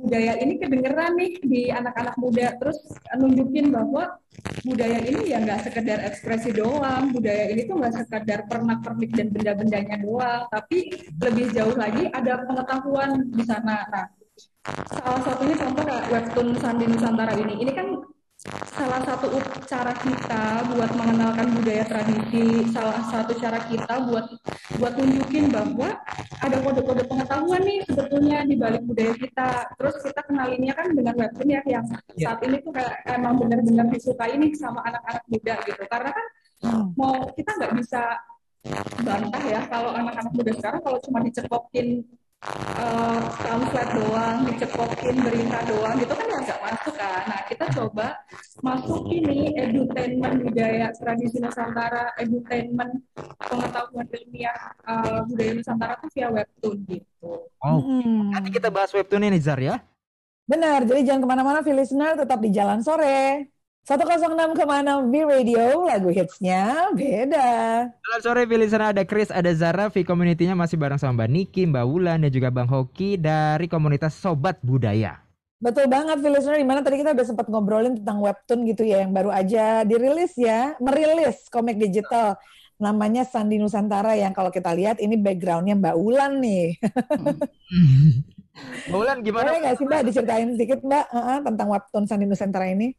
budaya 0.00 0.32
ini 0.40 0.56
kedengeran 0.56 1.12
nih 1.18 1.32
di 1.44 1.62
anak-anak 1.68 2.16
muda 2.16 2.56
terus 2.56 2.78
nunjukin 3.14 3.68
bahwa 3.68 4.16
budaya 4.64 4.98
ini 5.04 5.34
ya 5.34 5.38
nggak 5.42 5.70
sekedar 5.70 5.98
ekspresi 6.08 6.50
doang 6.54 7.12
budaya 7.12 7.52
ini 7.52 7.68
tuh 7.68 7.76
nggak 7.78 7.94
sekedar 7.94 8.48
pernak-pernik 8.48 9.10
dan 9.14 9.28
benda-bendanya 9.30 9.96
doang 10.00 10.42
tapi 10.48 10.92
lebih 11.20 11.52
jauh 11.52 11.76
lagi 11.76 12.08
ada 12.10 12.42
pengetahuan 12.48 13.28
di 13.28 13.44
sana 13.44 13.84
nah 13.92 14.06
salah 14.92 15.20
satunya 15.24 15.56
contoh 15.56 15.82
kayak 15.84 16.04
webtoon 16.12 16.48
Sandi 16.60 16.84
Nusantara 16.86 17.32
ini. 17.38 17.54
Ini 17.64 17.72
kan 17.74 17.88
salah 18.70 19.02
satu 19.02 19.34
cara 19.66 19.90
kita 19.98 20.62
buat 20.70 20.90
mengenalkan 20.94 21.58
budaya 21.58 21.82
tradisi, 21.82 22.70
salah 22.70 23.02
satu 23.10 23.34
cara 23.34 23.58
kita 23.66 24.06
buat 24.06 24.30
buat 24.78 24.94
tunjukin 24.94 25.50
bahwa 25.50 25.90
ada 26.38 26.56
kode-kode 26.62 27.02
pengetahuan 27.10 27.66
nih 27.66 27.82
sebetulnya 27.90 28.46
di 28.46 28.54
balik 28.54 28.86
budaya 28.86 29.12
kita. 29.18 29.50
Terus 29.74 29.94
kita 30.06 30.20
kenalinnya 30.30 30.74
kan 30.78 30.86
dengan 30.94 31.14
webtoon 31.18 31.48
ya 31.50 31.60
yang 31.66 31.84
ya. 32.14 32.30
saat 32.30 32.40
ini 32.46 32.62
tuh 32.62 32.70
kayak 32.70 32.94
emang 33.10 33.34
benar-benar 33.42 33.86
disukai 33.90 34.38
nih 34.38 34.54
sama 34.54 34.86
anak-anak 34.86 35.24
muda 35.26 35.54
gitu. 35.66 35.82
Karena 35.90 36.10
kan 36.14 36.26
hmm. 36.62 36.84
mau 36.94 37.26
kita 37.34 37.50
nggak 37.58 37.74
bisa 37.74 38.02
bantah 39.02 39.42
ya 39.46 39.60
kalau 39.70 39.90
anak-anak 39.94 40.32
muda 40.34 40.52
sekarang 40.54 40.80
kalau 40.82 40.98
cuma 41.02 41.18
dicekokin 41.24 42.04
uh, 42.46 43.20
pamflet 43.42 43.88
doang, 43.98 44.36
dicekokin 44.46 45.16
berita 45.22 45.58
doang 45.66 45.94
gitu 45.98 46.14
kan 46.14 46.26
ya 46.26 46.38
nggak 46.44 46.60
masuk 46.62 46.94
kan. 46.94 47.22
Nah 47.26 47.40
kita 47.50 47.64
coba 47.74 48.06
masuk 48.62 49.02
ini 49.10 49.54
edutainment 49.58 50.36
budaya 50.46 50.86
tradisi 50.94 51.38
Nusantara, 51.42 52.14
edutainment 52.18 52.92
pengetahuan 53.42 54.06
ilmiah 54.06 54.58
uh, 54.86 55.26
budaya 55.26 55.52
Nusantara 55.58 55.94
tuh 55.98 56.10
via 56.14 56.28
webtoon 56.30 56.78
gitu. 56.86 57.32
Oh, 57.58 57.78
hmm. 57.82 58.34
nanti 58.34 58.48
kita 58.54 58.70
bahas 58.70 58.94
webtoon 58.94 59.26
ini 59.26 59.42
Zar 59.42 59.58
ya. 59.58 59.82
Benar, 60.48 60.88
jadi 60.88 61.12
jangan 61.12 61.20
ke 61.20 61.28
mana-mana, 61.28 61.60
listener 61.60 62.16
tetap 62.16 62.40
di 62.40 62.48
Jalan 62.48 62.80
Sore. 62.80 63.52
106,6 63.88 65.08
V 65.08 65.14
Radio, 65.24 65.88
lagu 65.88 66.12
hitsnya 66.12 66.92
beda. 66.92 67.48
Jalan 67.88 68.20
Sore, 68.20 68.44
listener 68.44 68.92
ada 68.92 69.00
Chris, 69.00 69.32
ada 69.32 69.48
Zara, 69.56 69.88
V 69.88 70.04
Community-nya 70.04 70.52
masih 70.52 70.76
bareng 70.76 71.00
sama 71.00 71.24
Mbak 71.24 71.30
Niki, 71.32 71.64
Mbak 71.64 71.84
Wulan, 71.88 72.20
dan 72.20 72.28
juga 72.28 72.52
Bang 72.52 72.68
Hoki 72.68 73.16
dari 73.16 73.64
komunitas 73.64 74.12
Sobat 74.12 74.60
Budaya. 74.60 75.24
Betul 75.56 75.88
banget, 75.88 76.20
listener. 76.20 76.60
Di 76.60 76.68
mana 76.68 76.84
tadi 76.84 77.00
kita 77.00 77.16
udah 77.16 77.26
sempat 77.32 77.48
ngobrolin 77.48 77.96
tentang 77.96 78.20
webtoon 78.20 78.68
gitu 78.68 78.84
ya, 78.84 79.08
yang 79.08 79.16
baru 79.16 79.32
aja 79.32 79.88
dirilis 79.88 80.36
ya, 80.36 80.76
merilis 80.84 81.48
komik 81.48 81.80
digital 81.80 82.36
namanya 82.76 83.24
Sandi 83.24 83.56
Nusantara 83.56 84.20
yang 84.20 84.36
kalau 84.36 84.52
kita 84.52 84.68
lihat 84.76 85.00
ini 85.00 85.16
backgroundnya 85.16 85.80
Mbak 85.80 85.96
Ulan 85.96 86.44
nih. 86.44 86.76
Mbak 88.92 88.98
Ulan 89.00 89.24
gimana? 89.24 89.48
Boleh 89.48 89.60
nggak 89.64 89.76
sih 89.80 89.86
Mbak 89.88 90.02
diceritain 90.12 90.48
sedikit 90.60 90.84
Mbak 90.84 91.04
uh 91.08 91.16
-uh, 91.16 91.38
tentang 91.40 91.72
webtoon 91.72 92.04
Sandi 92.04 92.28
Nusantara 92.28 92.68
ini? 92.68 92.92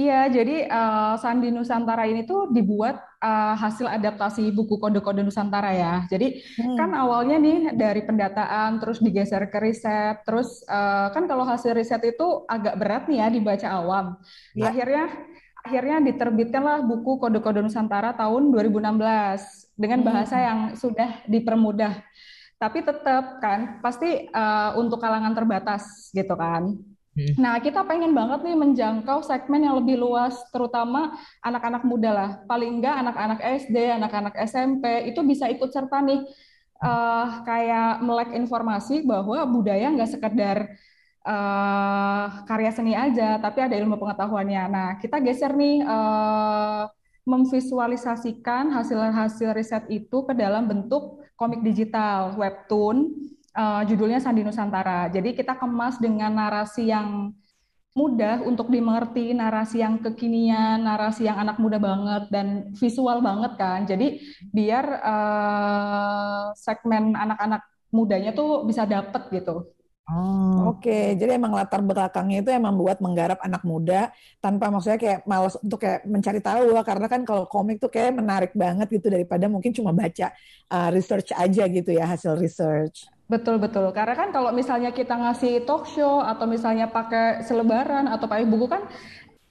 Iya, 0.00 0.20
jadi 0.32 0.64
uh, 0.64 1.14
Sandi 1.20 1.52
Nusantara 1.52 2.08
ini 2.08 2.24
tuh 2.24 2.48
dibuat 2.48 2.96
uh, 3.20 3.52
hasil 3.52 3.84
adaptasi 3.84 4.48
buku 4.56 4.80
kode-kode 4.80 5.20
Nusantara 5.20 5.76
ya. 5.76 5.94
Jadi 6.08 6.40
hmm. 6.40 6.76
kan 6.80 6.96
awalnya 6.96 7.36
nih 7.36 7.76
dari 7.76 8.00
pendataan, 8.08 8.80
terus 8.80 9.04
digeser 9.04 9.44
ke 9.52 9.58
riset, 9.60 10.24
terus 10.24 10.64
uh, 10.72 11.12
kan 11.12 11.28
kalau 11.28 11.44
hasil 11.44 11.76
riset 11.76 12.00
itu 12.08 12.48
agak 12.48 12.80
berat 12.80 13.04
nih 13.12 13.20
ya 13.20 13.26
dibaca 13.28 13.68
awam. 13.76 14.06
Ya. 14.56 14.72
Akhirnya 14.72 15.04
akhirnya 15.60 15.96
diterbitkanlah 16.00 16.80
buku 16.88 17.20
Kode-Kode 17.20 17.60
Nusantara 17.60 18.16
tahun 18.16 18.48
2016 18.56 19.76
dengan 19.76 20.00
bahasa 20.00 20.36
hmm. 20.40 20.46
yang 20.48 20.60
sudah 20.80 21.10
dipermudah. 21.28 22.00
Tapi 22.56 22.78
tetap 22.84 23.40
kan 23.44 23.80
pasti 23.84 24.28
uh, 24.32 24.72
untuk 24.80 24.96
kalangan 24.96 25.36
terbatas 25.36 26.08
gitu 26.16 26.32
kan. 26.40 26.89
Nah, 27.36 27.58
kita 27.58 27.84
pengen 27.84 28.12
banget 28.12 28.40
nih 28.44 28.56
menjangkau 28.56 29.24
segmen 29.24 29.66
yang 29.66 29.76
lebih 29.80 29.96
luas, 30.00 30.36
terutama 30.50 31.16
anak-anak 31.40 31.82
muda 31.84 32.10
lah. 32.10 32.30
Paling 32.46 32.80
enggak 32.80 32.96
anak-anak 33.00 33.40
SD, 33.62 33.76
anak-anak 33.96 34.34
SMP 34.46 34.84
itu 35.10 35.20
bisa 35.26 35.48
ikut 35.48 35.70
serta 35.70 36.00
nih, 36.04 36.20
uh, 36.84 37.44
kayak 37.44 38.04
melek 38.04 38.30
informasi 38.36 39.04
bahwa 39.04 39.44
budaya 39.48 39.92
nggak 39.92 40.10
sekedar 40.10 40.58
uh, 41.24 42.26
karya 42.48 42.70
seni 42.72 42.92
aja, 42.96 43.36
tapi 43.40 43.64
ada 43.64 43.76
ilmu 43.76 44.00
pengetahuannya. 44.00 44.62
Nah, 44.70 44.88
kita 44.98 45.20
geser 45.20 45.52
nih 45.52 45.84
uh, 45.84 46.88
memvisualisasikan 47.28 48.72
hasil-hasil 48.72 49.52
riset 49.52 49.84
itu 49.92 50.24
ke 50.24 50.32
dalam 50.32 50.66
bentuk 50.66 51.20
komik 51.36 51.60
digital, 51.64 52.36
webtoon, 52.36 53.12
uh, 53.54 53.82
judulnya 53.86 54.22
Sandi 54.22 54.42
Nusantara. 54.46 55.10
Jadi 55.10 55.34
kita 55.34 55.56
kemas 55.58 55.98
dengan 55.98 56.34
narasi 56.34 56.90
yang 56.90 57.34
mudah 57.90 58.46
untuk 58.46 58.70
dimengerti, 58.70 59.34
narasi 59.34 59.82
yang 59.82 59.98
kekinian, 59.98 60.86
narasi 60.86 61.26
yang 61.26 61.42
anak 61.42 61.58
muda 61.58 61.82
banget 61.82 62.30
dan 62.30 62.70
visual 62.78 63.18
banget 63.18 63.52
kan. 63.58 63.82
Jadi 63.82 64.22
biar 64.54 64.84
uh, 65.02 66.44
segmen 66.54 67.18
anak-anak 67.18 67.66
mudanya 67.90 68.30
tuh 68.30 68.62
bisa 68.62 68.86
dapet 68.86 69.26
gitu. 69.34 69.66
Oh. 70.10 70.74
Oke, 70.74 70.90
okay. 70.90 71.04
jadi 71.14 71.38
emang 71.38 71.54
latar 71.54 71.86
belakangnya 71.86 72.42
itu 72.42 72.50
emang 72.50 72.74
buat 72.74 72.98
menggarap 72.98 73.38
anak 73.46 73.62
muda 73.62 74.10
tanpa 74.42 74.66
maksudnya 74.66 74.98
kayak 74.98 75.20
malas 75.22 75.54
untuk 75.62 75.78
kayak 75.86 76.02
mencari 76.02 76.42
tahu 76.42 76.74
lah 76.74 76.82
karena 76.82 77.06
kan 77.06 77.22
kalau 77.22 77.46
komik 77.46 77.78
tuh 77.78 77.86
kayak 77.86 78.18
menarik 78.18 78.50
banget 78.50 78.90
gitu 78.90 79.06
daripada 79.06 79.46
mungkin 79.46 79.70
cuma 79.70 79.94
baca 79.94 80.34
uh, 80.66 80.90
research 80.90 81.30
aja 81.30 81.62
gitu 81.70 81.94
ya 81.94 82.10
hasil 82.10 82.34
research. 82.42 83.06
Betul 83.32 83.56
betul. 83.64 83.84
Karena 83.96 84.14
kan 84.20 84.28
kalau 84.36 84.50
misalnya 84.60 84.90
kita 84.98 85.14
ngasih 85.22 85.52
talk 85.66 85.82
show 85.94 86.18
atau 86.30 86.44
misalnya 86.54 86.86
pakai 86.96 87.46
selebaran 87.46 88.04
atau 88.10 88.26
pakai 88.30 88.46
buku 88.52 88.66
kan 88.74 88.82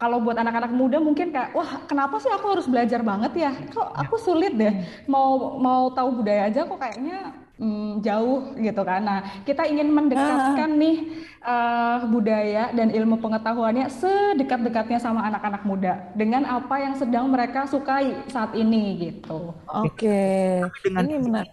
kalau 0.01 0.17
buat 0.25 0.37
anak-anak 0.41 0.71
muda 0.79 0.97
mungkin 1.07 1.27
kayak 1.35 1.51
wah 1.57 1.71
kenapa 1.89 2.15
sih 2.23 2.31
aku 2.37 2.45
harus 2.53 2.67
belajar 2.71 3.01
banget 3.11 3.31
ya? 3.43 3.51
Kok 3.75 3.89
aku 4.03 4.15
sulit 4.19 4.51
deh 4.61 4.73
mau 5.13 5.59
mau 5.65 5.81
tahu 5.97 6.09
budaya 6.23 6.41
aja 6.49 6.59
kok 6.69 6.79
kayaknya 6.83 7.15
hmm, 7.59 8.01
jauh 8.01 8.55
gitu 8.57 8.81
kan. 8.81 9.03
Nah, 9.03 9.19
kita 9.43 9.67
ingin 9.67 9.91
mendekatkan 9.91 10.69
ah. 10.73 10.79
nih 10.79 10.97
uh, 11.43 11.97
budaya 12.07 12.71
dan 12.71 12.89
ilmu 12.89 13.19
pengetahuannya 13.19 13.91
sedekat-dekatnya 13.91 14.97
sama 14.97 15.27
anak-anak 15.27 15.63
muda 15.67 15.93
dengan 16.15 16.47
apa 16.47 16.79
yang 16.79 16.95
sedang 16.95 17.27
mereka 17.27 17.67
sukai 17.67 18.15
saat 18.31 18.55
ini 18.55 19.11
gitu. 19.11 19.53
Oke. 19.67 20.07
Okay. 20.07 20.63
Dengan 20.87 21.03
ini 21.05 21.17
benar. 21.19 21.45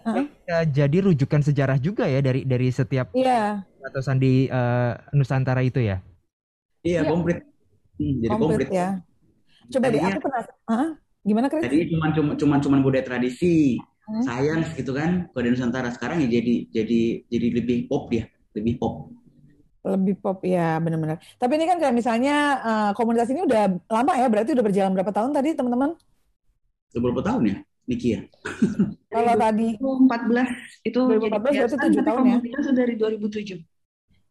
Ya, 0.47 0.57
jadi 0.63 0.97
rujukan 1.11 1.43
sejarah 1.43 1.77
juga 1.77 2.07
ya 2.07 2.23
dari 2.23 2.47
dari 2.47 2.71
setiap 2.71 3.11
yeah. 3.11 3.61
atau 3.83 3.99
sandi 3.99 4.47
uh, 4.47 4.95
Nusantara 5.11 5.59
itu 5.61 5.83
ya. 5.83 5.99
Iya, 6.87 7.03
yeah. 7.03 7.11
komplit. 7.11 7.43
Hmm, 7.99 8.15
jadi 8.23 8.31
komplit, 8.31 8.67
komplit 8.67 8.69
ya. 8.71 8.89
Coba 9.67 9.85
deh 9.91 9.99
aku 9.99 10.19
pernah 10.23 10.43
huh? 10.71 10.89
gimana 11.27 11.45
Chris? 11.51 11.63
Tadi 11.67 11.91
cuma 11.91 12.05
cuma 12.15 12.55
cuma 12.63 12.77
budaya 12.79 13.03
tradisi 13.03 13.75
hmm. 14.07 14.23
sayang 14.23 14.61
gitu 14.73 14.95
kan 14.95 15.27
kode 15.35 15.53
Nusantara. 15.53 15.91
Sekarang 15.91 16.23
ya 16.23 16.27
jadi 16.31 16.71
jadi 16.71 17.01
jadi 17.27 17.47
lebih 17.61 17.91
pop 17.91 18.07
dia 18.07 18.31
lebih 18.57 18.81
pop. 18.81 19.13
Lebih 19.87 20.15
pop 20.19 20.41
ya 20.43 20.81
benar-benar. 20.81 21.21
Tapi 21.37 21.53
ini 21.55 21.65
kan 21.69 21.77
kayak 21.79 21.95
misalnya 21.95 22.35
uh, 22.59 22.91
komunitas 22.97 23.29
ini 23.31 23.45
udah 23.45 23.77
lama 23.87 24.13
ya 24.17 24.27
berarti 24.27 24.51
udah 24.57 24.65
berjalan 24.65 24.91
berapa 24.97 25.11
tahun 25.13 25.31
tadi 25.31 25.49
teman-teman? 25.55 25.95
Berapa 26.97 27.21
tahun 27.21 27.41
ya 27.45 27.57
Niki 27.87 28.07
ya? 28.17 28.21
Kalau 29.13 29.33
tadi 29.39 29.79
2014 29.79 30.89
itu 30.91 30.99
2014 30.99 31.39
berarti 31.39 31.77
tujuh 31.79 32.03
tahun 32.03 32.23
ya? 32.27 32.37
itu 32.43 32.71
dari 32.75 32.93
2007 32.99 33.63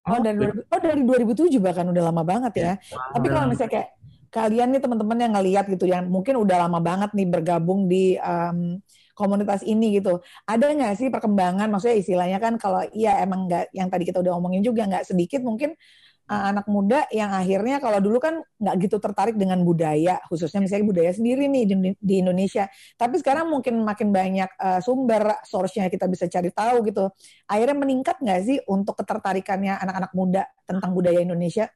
Oh, 0.07 0.23
dari 0.23 0.39
oh 0.47 0.79
dari 0.79 1.03
2007 1.03 1.59
bahkan 1.59 1.91
udah 1.91 2.03
lama 2.15 2.23
banget 2.23 2.53
ya. 2.55 2.63
ya. 2.63 2.75
Tapi 3.11 3.27
kalau 3.27 3.51
misalnya 3.51 3.73
kayak 3.75 3.89
kalian 4.31 4.69
nih 4.71 4.79
teman-teman 4.79 5.19
yang 5.19 5.33
ngelihat 5.35 5.65
gitu 5.67 5.87
yang 5.91 6.07
mungkin 6.07 6.39
udah 6.39 6.67
lama 6.67 6.79
banget 6.79 7.11
nih 7.11 7.27
bergabung 7.27 7.91
di 7.91 8.15
um, 8.23 8.79
komunitas 9.17 9.65
ini 9.65 9.97
gitu. 9.97 10.21
Ada 10.45 10.77
nggak 10.77 10.95
sih 11.01 11.09
perkembangan? 11.09 11.73
Maksudnya 11.73 11.97
istilahnya 11.97 12.39
kan 12.39 12.61
kalau 12.61 12.85
iya 12.93 13.25
emang 13.25 13.49
nggak 13.49 13.73
yang 13.73 13.89
tadi 13.89 14.05
kita 14.05 14.21
udah 14.21 14.37
ngomongin 14.37 14.61
juga 14.61 14.85
nggak 14.85 15.09
sedikit 15.09 15.41
mungkin 15.41 15.73
uh, 16.31 16.45
anak 16.53 16.67
muda 16.69 17.07
yang 17.15 17.31
akhirnya 17.33 17.79
kalau 17.79 17.99
dulu 18.03 18.19
kan 18.19 18.43
nggak 18.61 18.77
gitu 18.87 18.97
tertarik 19.01 19.35
dengan 19.39 19.63
budaya, 19.63 20.21
khususnya 20.29 20.61
misalnya 20.63 20.87
budaya 20.87 21.13
sendiri 21.15 21.49
nih 21.49 21.65
di, 21.65 21.75
di 21.97 22.15
Indonesia. 22.21 22.69
Tapi 22.99 23.17
sekarang 23.23 23.49
mungkin 23.49 23.81
makin 23.83 24.13
banyak 24.13 24.51
uh, 24.61 24.81
sumber 24.83 25.41
source-nya 25.47 25.89
kita 25.89 26.07
bisa 26.11 26.29
cari 26.29 26.51
tahu 26.53 26.85
gitu. 26.87 27.09
Akhirnya 27.49 27.77
meningkat 27.79 28.21
nggak 28.21 28.41
sih 28.45 28.59
untuk 28.69 28.99
ketertarikannya 29.01 29.81
anak-anak 29.81 30.13
muda 30.13 30.43
tentang 30.69 30.93
budaya 30.93 31.19
Indonesia? 31.23 31.71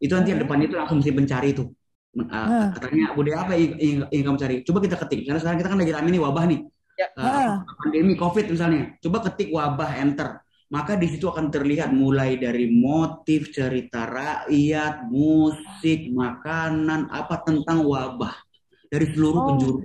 itu 0.00 0.12
nanti 0.16 0.32
hmm. 0.32 0.40
depannya 0.40 0.72
itu 0.72 0.76
langsung 0.80 1.04
mesti 1.04 1.12
mencari 1.12 1.52
itu 1.52 1.68
uh, 2.16 2.32
hmm. 2.32 2.72
katanya 2.80 3.12
budaya 3.12 3.44
apa 3.44 3.60
yang, 3.60 3.76
yang, 3.76 4.08
yang 4.08 4.32
kamu 4.32 4.40
cari 4.40 4.64
coba 4.64 4.80
kita 4.80 4.96
ketik 5.04 5.28
karena 5.28 5.36
sekarang 5.36 5.60
kita 5.60 5.68
kan 5.68 5.84
lagi 5.84 5.92
rame 5.92 6.16
nih 6.16 6.24
wabah 6.24 6.48
nih 6.48 6.64
ya. 6.96 7.12
uh, 7.20 7.60
pandemi 7.76 8.16
covid 8.16 8.48
misalnya 8.48 8.96
coba 9.04 9.28
ketik 9.28 9.52
wabah 9.52 10.00
enter 10.00 10.40
maka 10.70 10.94
di 10.94 11.10
situ 11.10 11.26
akan 11.26 11.50
terlihat 11.50 11.90
mulai 11.90 12.38
dari 12.38 12.70
motif 12.70 13.50
cerita 13.50 14.06
rakyat, 14.06 15.10
musik, 15.10 16.14
makanan, 16.14 17.10
apa 17.10 17.42
tentang 17.42 17.82
wabah 17.82 18.32
dari 18.86 19.10
seluruh 19.10 19.40
oh. 19.42 19.46
penjuru 19.50 19.78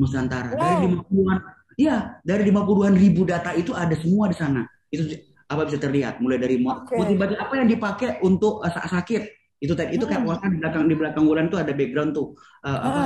Nusantara. 0.00 0.56
Wow. 0.56 0.60
Dari 0.60 0.76
lima 0.88 1.00
puluhan, 1.04 1.38
ya 1.76 1.96
dari 2.24 2.42
lima 2.48 2.62
puluhan 2.64 2.96
ribu 2.96 3.28
data 3.28 3.52
itu 3.52 3.76
ada 3.76 3.92
semua 4.00 4.32
di 4.32 4.36
sana. 4.40 4.64
Itu 4.88 5.12
apa 5.50 5.68
bisa 5.68 5.76
terlihat 5.76 6.24
mulai 6.24 6.40
dari 6.40 6.56
okay. 6.64 6.96
motif 6.96 7.16
apa 7.36 7.54
yang 7.60 7.68
dipakai 7.68 8.24
untuk 8.24 8.64
uh, 8.64 8.70
sakit 8.70 9.22
itu 9.60 9.76
tadi 9.76 9.98
itu 9.98 10.08
kayak 10.08 10.24
hmm. 10.24 10.40
di 10.40 10.56
belakang 10.56 10.84
di 10.88 10.96
belakang 10.96 11.24
bulan 11.28 11.52
tuh 11.52 11.60
ada 11.60 11.74
background 11.76 12.16
tuh 12.16 12.32
uh, 12.64 12.80
apa 12.80 13.02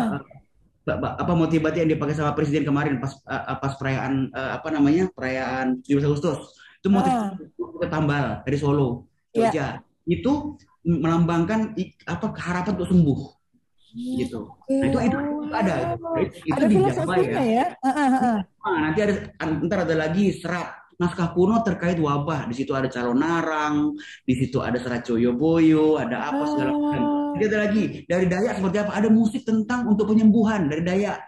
uh, 0.86 1.12
apa 1.18 1.32
motif 1.34 1.58
yang 1.64 1.90
dipakai 1.90 2.14
sama 2.14 2.36
presiden 2.36 2.62
kemarin 2.62 3.00
pas 3.02 3.16
uh, 3.26 3.58
pas 3.58 3.74
perayaan 3.74 4.30
uh, 4.30 4.60
apa 4.60 4.68
namanya 4.70 5.10
perayaan 5.10 5.82
17 5.82 6.04
Agustus 6.04 6.52
itu 6.84 6.92
motif 6.92 7.16
ah. 7.16 7.32
ke 7.80 7.86
Tambal 7.88 8.44
dari 8.44 8.56
Solo, 8.60 9.08
iya. 9.32 9.48
Jogja. 9.48 9.56
Yeah. 9.56 9.72
Itu 10.04 10.60
melambangkan 10.84 11.72
apa 12.04 12.26
harapan 12.36 12.76
untuk 12.76 12.92
sembuh. 12.92 13.20
Gitu. 13.96 14.40
Nah, 14.68 14.84
itu 14.92 14.98
itu, 15.00 15.16
itu 15.16 15.54
ada. 15.54 15.74
Itu, 16.44 16.52
ada 16.52 16.64
di 16.68 16.76
Jawa 16.76 17.14
ya. 17.16 17.40
ya? 17.40 17.66
Uh, 17.80 17.88
uh, 17.88 18.14
uh. 18.20 18.36
Nah, 18.44 18.78
nanti 18.84 19.00
ada 19.00 19.14
ntar 19.64 19.88
ada 19.88 19.96
lagi 19.96 20.36
serat 20.36 20.76
naskah 21.00 21.32
kuno 21.32 21.64
terkait 21.64 21.96
wabah. 21.96 22.44
Di 22.52 22.54
situ 22.60 22.76
ada 22.76 22.92
calon 22.92 23.16
narang, 23.16 23.96
di 24.28 24.34
situ 24.36 24.60
ada 24.60 24.76
serat 24.76 25.08
Joyoboyo, 25.08 25.96
ada 25.96 26.36
apa 26.36 26.44
segala 26.52 26.70
macam. 26.76 27.02
Jadi 27.40 27.44
ada 27.48 27.58
lagi 27.64 27.82
dari 28.04 28.26
Dayak 28.28 28.60
seperti 28.60 28.76
apa? 28.84 28.92
Ada 28.92 29.08
musik 29.08 29.40
tentang 29.48 29.88
untuk 29.88 30.12
penyembuhan 30.12 30.68
dari 30.68 30.84
Dayak. 30.84 31.18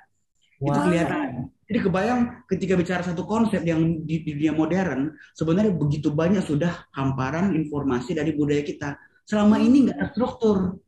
Wow. 0.61 0.69
Itu 0.69 0.79
kelihatan. 0.85 1.56
Jadi 1.67 1.79
kebayang 1.83 2.21
ketika 2.47 2.79
bicara 2.79 3.03
satu 3.03 3.27
konsep 3.27 3.67
yang 3.67 4.07
di, 4.07 4.23
di 4.23 4.39
dunia 4.39 4.55
modern, 4.55 5.11
sebenarnya 5.35 5.75
begitu 5.75 6.15
banyak 6.15 6.47
sudah 6.47 6.87
hamparan 6.95 7.59
informasi 7.59 8.15
dari 8.15 8.31
budaya 8.39 8.63
kita. 8.63 8.95
Selama 9.27 9.59
ini 9.59 9.91
nggak 9.91 9.99
terstruktur. 9.99 10.79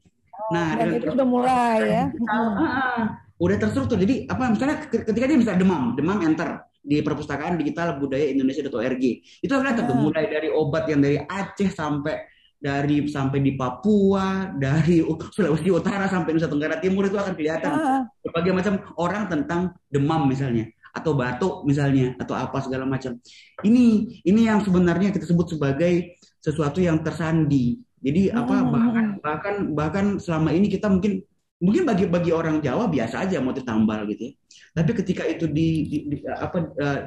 Nah, 0.54 0.78
dan 0.78 0.94
itu 0.94 1.10
udah 1.10 1.28
mulai 1.28 1.78
ya. 1.82 2.04
Kita, 2.14 2.36
uh, 2.38 3.02
udah 3.42 3.56
terstruktur. 3.58 3.98
Jadi 3.98 4.30
apa 4.30 4.54
misalnya 4.54 4.86
ketika 4.86 5.26
dia 5.26 5.34
misalnya 5.34 5.66
demam, 5.66 5.98
demam 5.98 6.22
enter 6.22 6.62
di 6.78 7.02
perpustakaan 7.02 7.58
digital 7.58 7.98
budaya 7.98 8.30
Indonesia.org. 8.30 9.04
Itu 9.42 9.52
akan 9.52 9.82
uh. 9.82 9.98
mulai 9.98 10.30
dari 10.30 10.48
obat 10.54 10.86
yang 10.86 11.02
dari 11.02 11.18
Aceh 11.18 11.74
sampai 11.74 12.37
dari 12.58 13.06
sampai 13.06 13.38
di 13.38 13.54
Papua, 13.54 14.50
dari 14.50 14.98
Sulawesi 15.30 15.70
Utara 15.70 16.10
sampai 16.10 16.34
Nusa 16.34 16.50
Tenggara 16.50 16.82
Timur 16.82 17.06
itu 17.06 17.14
akan 17.14 17.34
kelihatan 17.38 17.70
ah. 17.70 18.02
berbagai 18.18 18.52
macam 18.52 18.74
orang 18.98 19.30
tentang 19.30 19.60
demam 19.86 20.26
misalnya 20.26 20.66
atau 20.90 21.14
batuk 21.14 21.62
misalnya 21.62 22.18
atau 22.18 22.34
apa 22.34 22.58
segala 22.58 22.82
macam. 22.82 23.14
Ini 23.62 23.84
ini 24.26 24.40
yang 24.50 24.58
sebenarnya 24.66 25.14
kita 25.14 25.30
sebut 25.30 25.54
sebagai 25.54 26.18
sesuatu 26.42 26.82
yang 26.82 26.98
tersandi. 27.06 27.78
Jadi 28.02 28.34
apa 28.34 28.54
hmm. 28.62 28.70
bahkan 28.74 29.06
bahkan 29.22 29.54
bahkan 29.74 30.06
selama 30.18 30.50
ini 30.50 30.66
kita 30.66 30.90
mungkin 30.90 31.22
mungkin 31.58 31.82
bagi 31.86 32.06
bagi 32.06 32.30
orang 32.30 32.58
Jawa 32.62 32.86
biasa 32.90 33.26
aja 33.26 33.38
motif 33.38 33.62
tambal 33.62 34.02
gitu 34.10 34.30
ya. 34.30 34.32
Tapi 34.74 34.90
ketika 34.94 35.26
itu 35.26 35.50
di, 35.50 35.68
di, 35.90 35.96
di 36.10 36.16
apa 36.26 36.58
uh, 36.62 37.00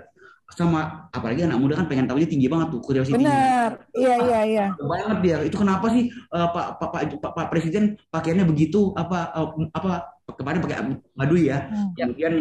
sama 0.51 1.07
apalagi 1.15 1.47
anak 1.47 1.59
muda 1.59 1.79
kan 1.79 1.87
pengen 1.87 2.05
tahunya 2.07 2.27
tinggi 2.27 2.47
banget 2.51 2.67
tuh 2.75 2.81
curiosity. 2.83 3.15
Benar. 3.15 3.87
Iya 3.95 4.15
iya 4.27 4.39
iya. 4.43 4.65
Banget 4.75 5.17
dia. 5.23 5.37
Itu 5.47 5.57
kenapa 5.63 5.87
sih 5.95 6.11
uh, 6.31 6.47
Pak, 6.51 6.67
Pak 6.77 6.89
Pak 6.91 7.01
Pak 7.23 7.31
Pak 7.33 7.47
Presiden 7.51 7.95
pakaiannya 8.11 8.45
begitu 8.47 8.91
apa 8.93 9.31
uh, 9.31 9.49
apa 9.71 10.11
kemarin 10.35 10.59
pakai 10.63 10.77
madu 11.15 11.35
ya. 11.39 11.71
Hmm. 11.71 11.95
Kemudian 11.95 12.33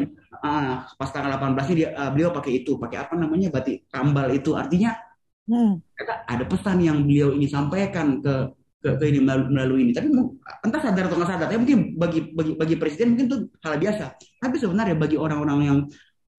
uh, 0.42 0.87
pas 0.99 1.11
tanggal 1.11 1.38
18 1.38 1.70
ini 1.70 1.77
dia 1.87 1.88
uh, 1.94 2.11
beliau 2.11 2.31
pakai 2.35 2.62
itu, 2.62 2.77
pakai 2.77 2.99
apa 3.03 3.14
namanya 3.14 3.49
batik 3.51 3.87
tambal 3.90 4.27
itu. 4.35 4.55
Artinya 4.59 4.94
hmm. 5.46 5.73
ada 6.27 6.44
pesan 6.46 6.83
yang 6.83 7.07
beliau 7.07 7.35
ini 7.35 7.46
sampaikan 7.46 8.18
ke 8.18 8.35
ke, 8.81 8.96
ke 8.96 9.05
ini 9.07 9.20
melalui 9.25 9.87
ini. 9.87 9.92
Tapi 9.92 10.09
entah 10.64 10.81
sadar 10.81 11.07
atau 11.07 11.16
nggak 11.20 11.31
sadar, 11.31 11.49
ya 11.53 11.59
mungkin 11.61 12.01
bagi 12.01 12.33
bagi 12.33 12.53
bagi 12.57 12.75
presiden 12.81 13.14
mungkin 13.14 13.27
itu 13.29 13.38
hal 13.61 13.77
biasa. 13.77 14.05
Tapi 14.40 14.57
sebenarnya 14.57 14.96
bagi 14.96 15.16
orang-orang 15.20 15.59
yang 15.62 15.79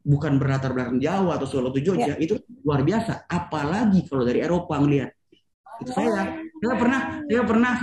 bukan 0.01 0.41
berlatar 0.41 0.73
belakang 0.73 0.97
Jawa 0.97 1.37
atau 1.37 1.47
Solo 1.47 1.69
atau 1.69 1.81
Jogja 1.81 2.13
ya. 2.13 2.15
itu 2.17 2.37
luar 2.65 2.81
biasa. 2.81 3.29
Apalagi 3.29 4.05
kalau 4.09 4.25
dari 4.25 4.41
Eropa 4.41 4.77
ngelihat. 4.81 5.13
Itu 5.81 5.91
saya. 5.93 6.41
Saya 6.61 6.75
pernah 6.77 6.99
saya 7.25 7.43
pernah 7.45 7.73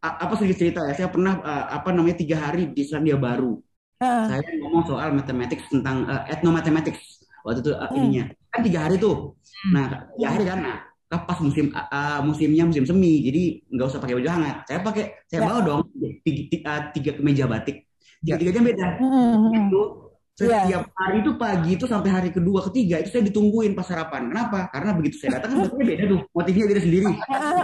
apa 0.00 0.32
sedikit 0.36 0.58
cerita 0.60 0.80
ya? 0.88 0.92
Saya 0.96 1.08
pernah 1.12 1.40
apa 1.68 1.92
namanya 1.92 2.16
tiga 2.20 2.36
hari 2.40 2.72
di 2.72 2.82
Selandia 2.84 3.16
Baru. 3.16 3.60
Uh. 4.02 4.26
saya 4.26 4.42
ngomong 4.58 4.84
soal 4.90 5.14
matematik 5.14 5.64
tentang 5.70 6.04
uh, 6.04 6.26
ethnomathematics. 6.28 7.24
Waktu 7.46 7.60
itu 7.62 7.72
uh, 7.72 7.88
ininya. 7.94 8.24
Kan 8.50 8.60
tiga 8.66 8.78
hari 8.88 8.96
tuh. 8.98 9.38
Hmm. 9.64 9.72
nah 9.72 9.84
tiga 10.16 10.28
hari 10.34 10.44
kan. 10.44 10.58
Nah 10.60 11.20
pas 11.24 11.38
musim 11.38 11.70
uh, 11.70 12.20
musimnya 12.26 12.64
musim 12.66 12.84
semi. 12.84 13.22
Jadi 13.22 13.42
nggak 13.70 13.86
usah 13.86 14.00
pakai 14.02 14.18
baju 14.18 14.28
hangat. 14.28 14.56
Saya 14.66 14.78
pakai 14.82 15.04
saya 15.30 15.40
ya. 15.40 15.46
bawa 15.46 15.60
dong 15.62 15.80
tiga, 16.26 16.42
tiga, 16.50 16.72
tiga 16.90 17.10
kemeja 17.16 17.44
batik. 17.46 17.86
Tiga 18.24 18.34
tiganya 18.40 18.62
beda. 18.66 18.88
Uh, 18.98 19.06
uh, 19.06 19.52
itu 19.52 19.82
Iya. 19.84 20.13
Setiap 20.34 20.66
yeah. 20.66 20.82
hari 20.98 21.22
itu 21.22 21.32
pagi 21.38 21.78
itu 21.78 21.86
sampai 21.86 22.10
hari 22.10 22.30
kedua, 22.34 22.66
ketiga 22.66 22.98
itu 22.98 23.14
saya 23.14 23.22
ditungguin 23.30 23.70
pas 23.78 23.86
sarapan. 23.86 24.34
Kenapa? 24.34 24.66
Karena 24.74 24.90
begitu 24.98 25.22
saya 25.22 25.38
datang 25.38 25.54
kan 25.54 25.58
motifnya 25.62 25.86
beda 25.94 26.04
tuh, 26.10 26.20
motifnya 26.34 26.64
beda 26.66 26.80
sendiri. 26.82 27.12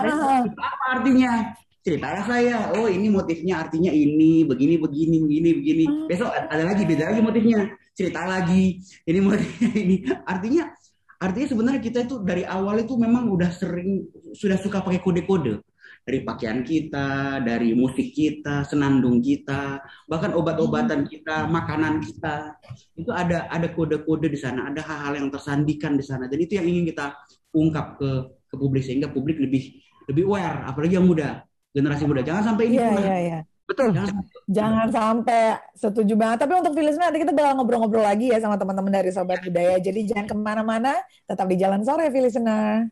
Apa 0.70 0.84
artinya? 0.94 1.32
Cerita 1.80 2.08
saya, 2.28 2.70
oh 2.76 2.86
ini 2.86 3.08
motifnya 3.08 3.64
artinya 3.64 3.88
ini, 3.90 4.44
begini, 4.46 4.76
begini, 4.78 5.16
begini, 5.18 5.50
begini. 5.56 5.84
Besok 6.06 6.28
ada 6.30 6.62
lagi 6.62 6.84
beda 6.86 7.10
lagi 7.10 7.20
motifnya, 7.24 7.60
cerita 7.96 8.20
lagi. 8.22 8.78
Ini 9.02 9.18
motifnya 9.18 9.70
ini. 9.82 9.96
Artinya, 10.28 10.70
artinya 11.18 11.48
sebenarnya 11.50 11.80
kita 11.82 11.98
itu 12.06 12.22
dari 12.22 12.46
awal 12.46 12.84
itu 12.84 12.94
memang 12.94 13.32
udah 13.32 13.50
sering 13.50 14.06
sudah 14.30 14.60
suka 14.60 14.84
pakai 14.84 15.02
kode-kode 15.02 15.58
dari 16.04 16.24
pakaian 16.24 16.64
kita, 16.64 17.38
dari 17.44 17.76
musik 17.76 18.10
kita, 18.10 18.66
senandung 18.66 19.20
kita, 19.20 19.78
bahkan 20.08 20.34
obat-obatan 20.34 21.06
kita, 21.06 21.46
makanan 21.46 22.02
kita. 22.02 22.56
Itu 22.96 23.12
ada 23.12 23.46
ada 23.52 23.68
kode-kode 23.70 24.32
di 24.32 24.38
sana, 24.40 24.72
ada 24.72 24.80
hal-hal 24.82 25.20
yang 25.20 25.28
tersandikan 25.28 25.94
di 25.94 26.04
sana. 26.04 26.26
Dan 26.26 26.40
itu 26.40 26.58
yang 26.58 26.66
ingin 26.66 26.90
kita 26.90 27.14
ungkap 27.54 28.00
ke 28.00 28.10
ke 28.50 28.54
publik 28.58 28.82
sehingga 28.82 29.12
publik 29.12 29.38
lebih 29.38 29.78
lebih 30.10 30.26
aware, 30.26 30.66
apalagi 30.66 30.98
yang 30.98 31.06
muda, 31.06 31.46
generasi 31.70 32.04
muda. 32.08 32.26
Jangan 32.26 32.42
sampai 32.54 32.64
ini 32.66 32.76
yeah, 32.82 32.98
yeah, 32.98 33.20
yeah. 33.22 33.42
Betul. 33.70 33.94
Jangan, 33.94 34.14
Jangan 34.50 34.88
sampai 34.90 35.42
setuju 35.78 36.18
banget. 36.18 36.42
Tapi 36.42 36.52
untuk 36.58 36.74
Filis 36.74 36.98
nanti 36.98 37.22
kita 37.22 37.30
bakal 37.30 37.54
ngobrol-ngobrol 37.54 38.02
lagi 38.02 38.34
ya 38.34 38.42
sama 38.42 38.58
teman-teman 38.58 38.90
dari 38.90 39.14
Sobat 39.14 39.38
Budaya. 39.46 39.78
Jadi 39.78 40.10
jangan 40.10 40.26
ke 40.26 40.34
mana-mana, 40.34 40.98
tetap 41.22 41.46
di 41.46 41.54
Jalan 41.54 41.86
Sore, 41.86 42.10
Filisna. 42.10 42.90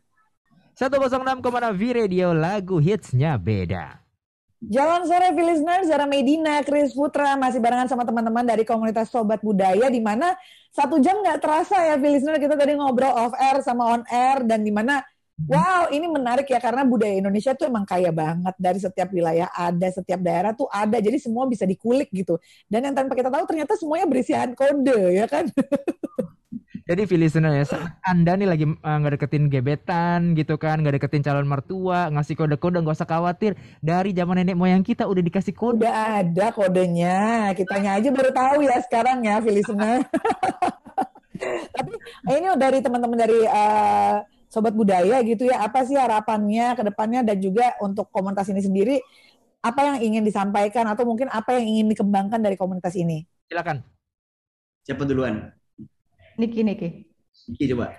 106,6 0.79 1.43
V 1.75 1.81
Radio 1.91 2.31
lagu 2.31 2.79
hitsnya 2.79 3.35
beda. 3.35 3.99
Jalan 4.63 5.03
sore 5.03 5.35
Filisner, 5.35 5.83
Zara 5.83 6.07
Medina, 6.07 6.63
Chris 6.63 6.95
Putra 6.95 7.35
masih 7.35 7.59
barengan 7.59 7.91
sama 7.91 8.07
teman-teman 8.07 8.47
dari 8.47 8.63
komunitas 8.63 9.11
Sobat 9.11 9.43
Budaya 9.43 9.91
di 9.91 9.99
mana 9.99 10.39
satu 10.71 11.03
jam 11.03 11.19
nggak 11.19 11.43
terasa 11.43 11.83
ya 11.83 11.99
Filisner 11.99 12.39
kita 12.39 12.55
tadi 12.55 12.79
ngobrol 12.79 13.11
off 13.11 13.35
air 13.35 13.59
sama 13.59 13.91
on 13.91 14.07
air 14.07 14.39
dan 14.47 14.63
di 14.63 14.71
mana 14.71 15.03
wow 15.51 15.91
ini 15.91 16.07
menarik 16.07 16.47
ya 16.47 16.63
karena 16.63 16.87
budaya 16.87 17.11
Indonesia 17.11 17.51
tuh 17.59 17.67
emang 17.67 17.83
kaya 17.83 18.15
banget. 18.15 18.55
Dari 18.55 18.79
setiap 18.79 19.11
wilayah 19.11 19.51
ada 19.51 19.87
setiap 19.91 20.23
daerah 20.23 20.55
tuh 20.55 20.71
ada 20.71 20.95
jadi 21.03 21.19
semua 21.19 21.43
bisa 21.43 21.67
dikulik 21.67 22.07
gitu. 22.15 22.39
Dan 22.71 22.87
yang 22.87 22.95
tanpa 22.95 23.19
kita 23.19 23.27
tahu 23.27 23.43
ternyata 23.43 23.75
semuanya 23.75 24.07
berisihan 24.07 24.55
kode 24.55 25.11
ya 25.11 25.27
kan 25.27 25.51
Jadi 26.89 27.05
listener 27.21 27.53
ya, 27.53 27.69
saat 27.69 28.01
Anda 28.01 28.33
nih 28.33 28.49
lagi 28.49 28.65
uh, 28.65 29.09
deketin 29.13 29.45
gebetan 29.45 30.33
gitu 30.33 30.57
kan, 30.57 30.81
nggak 30.81 30.97
deketin 30.97 31.21
calon 31.21 31.45
mertua, 31.45 32.09
ngasih 32.09 32.33
kode-kode 32.33 32.81
nggak 32.81 32.97
usah 32.97 33.05
khawatir. 33.05 33.53
Dari 33.77 34.09
zaman 34.09 34.41
nenek 34.41 34.57
moyang 34.57 34.81
kita 34.81 35.05
udah 35.05 35.21
dikasih 35.21 35.53
kode. 35.53 35.85
Udah 35.85 36.25
ada 36.25 36.49
kodenya. 36.49 37.53
Kitanya 37.53 38.01
aja 38.01 38.09
baru 38.09 38.33
tahu 38.33 38.65
ya 38.65 38.81
sekarang 38.81 39.21
ya, 39.21 39.37
listener. 39.37 40.01
Tapi 41.77 41.93
ini 42.25 42.49
dari 42.57 42.81
teman-teman 42.81 43.17
dari 43.21 43.37
uh, 43.45 44.25
Sobat 44.49 44.73
Budaya 44.73 45.21
gitu 45.21 45.45
ya, 45.45 45.61
apa 45.61 45.85
sih 45.85 45.93
harapannya 45.93 46.73
ke 46.73 46.81
depannya 46.89 47.21
dan 47.21 47.37
juga 47.37 47.77
untuk 47.85 48.09
komunitas 48.09 48.49
ini 48.49 48.65
sendiri, 48.65 48.97
apa 49.61 49.93
yang 49.93 49.97
ingin 50.09 50.23
disampaikan 50.25 50.89
atau 50.89 51.05
mungkin 51.05 51.29
apa 51.29 51.53
yang 51.53 51.69
ingin 51.69 51.93
dikembangkan 51.93 52.41
dari 52.41 52.57
komunitas 52.57 52.97
ini? 52.97 53.29
Silakan. 53.45 53.85
Siapa 54.89 55.05
duluan? 55.05 55.58
Niki 56.39 56.63
Niki. 56.63 56.89
Niki 57.51 57.63
coba. 57.75 57.91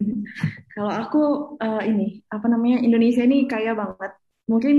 Kalau 0.74 0.92
aku 0.94 1.22
uh, 1.60 1.82
ini 1.84 2.24
apa 2.32 2.46
namanya 2.48 2.80
Indonesia 2.80 3.20
ini 3.20 3.44
kaya 3.44 3.76
banget. 3.76 4.16
Mungkin 4.48 4.76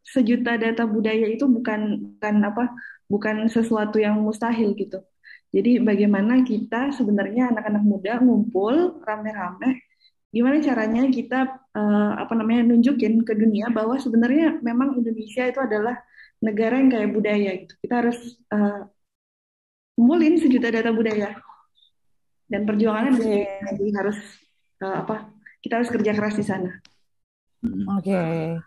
sejuta 0.00 0.56
data 0.56 0.88
budaya 0.88 1.28
itu 1.28 1.44
bukan 1.44 2.16
bukan 2.16 2.34
apa 2.40 2.72
bukan 3.12 3.36
sesuatu 3.52 4.00
yang 4.00 4.16
mustahil 4.24 4.72
gitu. 4.72 5.04
Jadi 5.52 5.82
bagaimana 5.82 6.40
kita 6.46 6.94
sebenarnya 6.96 7.50
anak-anak 7.52 7.82
muda 7.82 8.22
ngumpul 8.22 9.02
rame-rame, 9.02 9.82
gimana 10.30 10.62
caranya 10.62 11.10
kita 11.10 11.38
uh, 11.74 12.12
apa 12.22 12.32
namanya 12.38 12.70
nunjukin 12.70 13.26
ke 13.26 13.34
dunia 13.34 13.68
bahwa 13.68 13.98
sebenarnya 13.98 14.62
memang 14.62 14.96
Indonesia 14.96 15.44
itu 15.50 15.58
adalah 15.58 15.98
negara 16.40 16.78
yang 16.80 16.88
kaya 16.88 17.08
budaya 17.10 17.50
gitu. 17.66 17.74
Kita 17.82 17.94
harus 18.00 18.18
uh, 18.54 18.86
kumpulin 19.98 20.38
sejuta 20.38 20.70
data 20.70 20.94
budaya 20.94 21.34
dan 22.50 22.66
perjuangannya 22.66 23.12
masih, 23.14 23.38
masih 23.62 23.88
harus 23.94 24.18
uh, 24.82 25.06
apa 25.06 25.30
kita 25.62 25.78
harus 25.78 25.88
kerja 25.88 26.12
keras 26.12 26.34
di 26.34 26.44
sana. 26.44 26.70
Oke, 27.96 28.10
okay. 28.10 28.58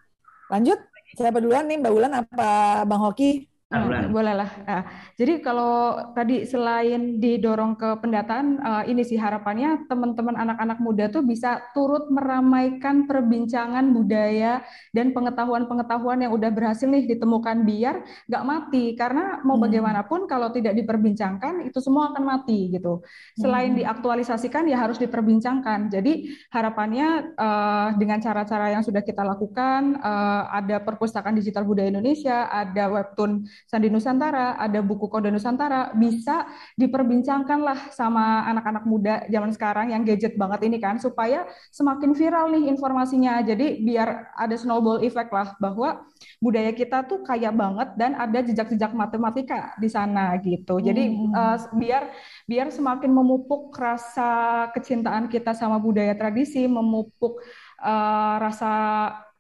lanjut. 0.47 0.79
Siapa 1.13 1.37
duluan 1.37 1.69
nih 1.69 1.77
Mbak 1.77 1.93
Ulan 1.93 2.13
apa 2.25 2.81
Bang 2.89 3.05
Hoki? 3.05 3.52
Uh, 3.73 4.05
boleh 4.13 4.38
lah. 4.38 4.49
Nah, 4.69 4.81
jadi 5.17 5.41
kalau 5.41 5.97
tadi 6.13 6.45
selain 6.45 7.17
didorong 7.17 7.73
ke 7.73 7.97
pendataan, 7.97 8.62
uh, 8.62 8.83
ini 8.86 9.01
sih 9.01 9.17
harapannya 9.17 9.89
teman-teman 9.89 10.38
anak-anak 10.38 10.77
muda 10.77 11.09
tuh 11.09 11.25
bisa 11.25 11.57
turut 11.73 12.05
meramaikan 12.13 13.09
perbincangan 13.09 13.89
budaya 13.89 14.62
dan 14.93 15.09
pengetahuan-pengetahuan 15.09 16.21
yang 16.21 16.38
udah 16.38 16.53
berhasil 16.53 16.86
nih 16.86 17.09
ditemukan 17.09 17.65
biar 17.65 18.05
nggak 18.29 18.43
mati. 18.45 18.93
Karena 18.93 19.41
mau 19.41 19.57
hmm. 19.57 19.65
bagaimanapun 19.65 20.29
kalau 20.29 20.53
tidak 20.53 20.77
diperbincangkan 20.77 21.65
itu 21.65 21.81
semua 21.81 22.13
akan 22.13 22.23
mati 22.29 22.69
gitu. 22.69 23.01
Selain 23.33 23.73
hmm. 23.73 23.81
diaktualisasikan 23.81 24.69
ya 24.69 24.86
harus 24.86 25.01
diperbincangkan. 25.01 25.89
Jadi 25.89 26.29
harapannya 26.53 27.33
uh, 27.33 27.89
dengan 27.97 28.21
cara-cara 28.21 28.69
yang 28.69 28.86
sudah 28.86 29.01
kita 29.01 29.25
lakukan, 29.25 29.97
uh, 29.97 30.45
ada 30.53 30.77
perpustakaan 30.77 31.33
digital 31.33 31.65
budaya 31.65 31.89
Indonesia, 31.89 32.45
ada 32.53 32.86
webtoon 32.93 33.49
Sandi 33.67 33.89
Nusantara, 33.89 34.56
ada 34.60 34.80
buku 34.80 35.10
Kode 35.10 35.34
Nusantara, 35.34 35.91
bisa 35.97 36.45
diperbincangkan 36.78 37.60
lah 37.60 37.80
sama 37.89 38.45
anak-anak 38.49 38.84
muda 38.86 39.15
zaman 39.28 39.52
sekarang 39.52 39.91
yang 39.91 40.06
gadget 40.06 40.38
banget 40.38 40.67
ini 40.67 40.78
kan, 40.78 41.02
supaya 41.02 41.47
semakin 41.73 42.13
viral 42.13 42.54
nih 42.54 42.69
informasinya. 42.69 43.41
Jadi 43.41 43.82
biar 43.82 44.34
ada 44.38 44.56
snowball 44.56 45.02
effect 45.02 45.32
lah 45.34 45.58
bahwa 45.58 46.06
budaya 46.39 46.71
kita 46.76 47.08
tuh 47.08 47.23
kaya 47.26 47.49
banget 47.49 47.95
dan 47.97 48.13
ada 48.19 48.39
jejak-jejak 48.43 48.91
matematika 48.93 49.73
di 49.80 49.89
sana 49.89 50.36
gitu. 50.39 50.80
Jadi 50.80 51.04
hmm. 51.10 51.34
uh, 51.34 51.58
biar 51.76 52.13
biar 52.45 52.67
semakin 52.69 53.12
memupuk 53.12 53.73
rasa 53.76 54.67
kecintaan 54.71 55.28
kita 55.28 55.56
sama 55.56 55.80
budaya 55.82 56.13
tradisi, 56.13 56.67
memupuk 56.69 57.41
uh, 57.82 58.36
rasa 58.39 58.71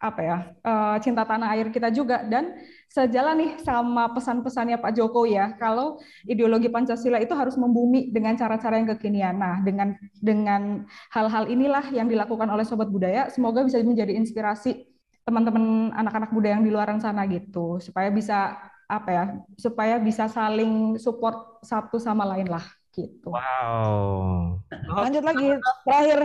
apa 0.03 0.19
ya 0.19 0.37
uh, 0.67 0.97
cinta 0.99 1.23
tanah 1.23 1.55
air 1.55 1.71
kita 1.71 1.87
juga 1.87 2.27
dan 2.27 2.51
sejalan 2.93 3.35
nih 3.41 3.51
sama 3.65 4.05
pesan-pesannya 4.13 4.77
Pak 4.77 4.93
Jokowi 4.93 5.33
ya 5.33 5.57
kalau 5.57 5.97
ideologi 6.29 6.69
Pancasila 6.69 7.17
itu 7.17 7.33
harus 7.33 7.57
membumi 7.57 8.13
dengan 8.13 8.37
cara-cara 8.37 8.77
yang 8.77 8.93
kekinian. 8.93 9.41
Nah 9.41 9.65
dengan 9.65 9.97
dengan 10.21 10.85
hal-hal 11.09 11.49
inilah 11.49 11.89
yang 11.89 12.05
dilakukan 12.05 12.45
oleh 12.45 12.61
sobat 12.61 12.93
budaya 12.93 13.33
semoga 13.33 13.65
bisa 13.65 13.81
menjadi 13.81 14.13
inspirasi 14.13 14.85
teman-teman 15.25 15.89
anak-anak 15.97 16.29
muda 16.29 16.53
yang 16.53 16.61
di 16.61 16.69
luar 16.69 16.93
sana 17.01 17.25
gitu 17.25 17.81
supaya 17.81 18.13
bisa 18.13 18.61
apa 18.85 19.09
ya 19.09 19.23
supaya 19.57 19.97
bisa 19.97 20.29
saling 20.29 21.01
support 21.01 21.65
satu 21.65 21.97
sama 21.97 22.29
lain 22.29 22.45
lah 22.45 22.61
gitu. 22.93 23.33
Wow. 23.33 24.61
Lanjut 24.69 25.25
lagi 25.25 25.49
terakhir 25.81 26.19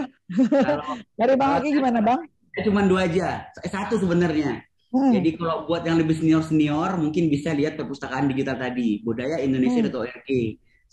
dari 1.17 1.35
Bang 1.41 1.65
Aki 1.65 1.69
gimana 1.81 2.05
Bang? 2.05 2.29
Cuma 2.61 2.85
dua 2.85 3.09
aja, 3.09 3.49
satu 3.65 3.97
sebenarnya. 3.97 4.68
Hmm. 4.89 5.13
Jadi 5.13 5.37
kalau 5.37 5.69
buat 5.69 5.85
yang 5.85 6.01
lebih 6.01 6.17
senior 6.17 6.41
senior 6.41 6.97
mungkin 6.97 7.29
bisa 7.29 7.53
lihat 7.53 7.77
perpustakaan 7.77 8.25
digital 8.33 8.57
tadi 8.57 9.05
budaya 9.05 9.37
Indonesia 9.37 9.85
hmm. 9.85 9.93
org 9.93 10.29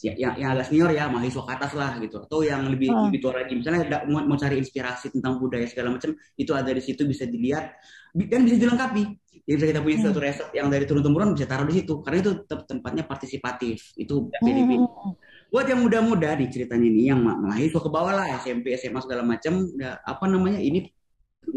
yang, 0.04 0.36
yang 0.36 0.50
agak 0.52 0.68
senior 0.68 0.92
ya 0.92 1.08
mahasiswa 1.08 1.48
ke 1.48 1.52
atas 1.56 1.72
lah 1.72 1.96
gitu 2.04 2.20
atau 2.28 2.44
yang 2.44 2.68
lebih 2.68 2.92
hmm. 2.92 3.08
lebih 3.08 3.20
tua 3.24 3.40
lagi 3.40 3.56
misalnya 3.56 4.04
mau, 4.12 4.28
mau 4.28 4.36
cari 4.36 4.60
inspirasi 4.60 5.16
tentang 5.16 5.40
budaya 5.40 5.64
segala 5.72 5.96
macam 5.96 6.12
itu 6.36 6.52
ada 6.52 6.68
di 6.68 6.84
situ 6.84 7.08
bisa 7.08 7.24
dilihat 7.24 7.80
dan 8.12 8.44
bisa 8.44 8.60
dilengkapi 8.60 9.04
jadi 9.48 9.56
bisa 9.56 9.68
kita 9.72 9.80
punya 9.80 9.96
hmm. 9.96 10.04
suatu 10.04 10.20
resep 10.20 10.48
yang 10.52 10.68
dari 10.68 10.84
turun 10.84 11.00
temurun 11.00 11.32
bisa 11.32 11.48
taruh 11.48 11.64
di 11.64 11.80
situ 11.80 12.04
karena 12.04 12.18
itu 12.20 12.32
tempatnya 12.44 13.08
partisipatif 13.08 13.96
itu 13.96 14.28
PDB 14.44 14.84
hmm. 14.84 15.16
buat 15.48 15.64
yang 15.72 15.80
muda-muda 15.80 16.36
di 16.36 16.52
ceritanya 16.52 16.88
ini 16.92 17.16
yang 17.16 17.24
mahasiswa 17.24 17.80
ke 17.80 17.88
bawah 17.88 18.12
lah 18.12 18.28
SMP 18.44 18.76
SMA 18.76 19.00
segala 19.00 19.24
macam 19.24 19.64
ya, 19.80 19.96
apa 20.04 20.28
namanya 20.28 20.60
ini 20.60 20.92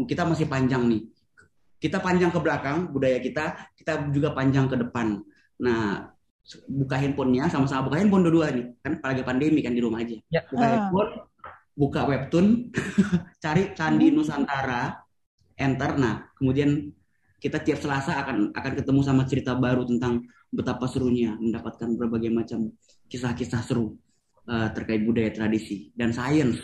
kita 0.05 0.21
masih 0.25 0.45
panjang 0.45 0.85
nih. 0.85 1.01
Kita 1.79 2.03
panjang 2.03 2.29
ke 2.29 2.39
belakang 2.43 2.91
budaya 2.91 3.17
kita, 3.23 3.71
kita 3.79 4.11
juga 4.11 4.35
panjang 4.35 4.67
ke 4.67 4.75
depan. 4.75 5.23
Nah, 5.63 6.11
buka 6.67 6.99
handphonenya 6.99 7.47
sama-sama 7.47 7.87
buka 7.87 7.97
handphone 8.03 8.27
dua-dua 8.27 8.47
nih. 8.51 8.65
Kan 8.83 8.91
apalagi 8.99 9.23
pandemi 9.23 9.59
kan 9.63 9.71
di 9.71 9.81
rumah 9.81 10.03
aja. 10.03 10.19
Ya. 10.27 10.43
Buka 10.47 10.65
uh. 10.65 10.69
handphone, 10.69 11.11
buka 11.79 12.01
webtoon, 12.03 12.47
cari 13.43 13.71
Candi 13.71 14.11
hmm. 14.11 14.15
Nusantara, 14.19 14.99
enter. 15.55 15.95
Nah, 15.95 16.27
kemudian 16.35 16.91
kita 17.39 17.63
tiap 17.63 17.79
Selasa 17.79 18.19
akan 18.19 18.51
akan 18.51 18.73
ketemu 18.75 19.01
sama 19.01 19.23
cerita 19.23 19.55
baru 19.55 19.87
tentang 19.87 20.27
betapa 20.51 20.91
serunya 20.91 21.39
mendapatkan 21.39 21.95
berbagai 21.95 22.31
macam 22.33 22.75
kisah-kisah 23.07 23.63
seru 23.63 23.95
uh, 24.49 24.67
terkait 24.75 25.05
budaya 25.07 25.31
tradisi 25.31 25.95
dan 25.95 26.11
sains. 26.11 26.59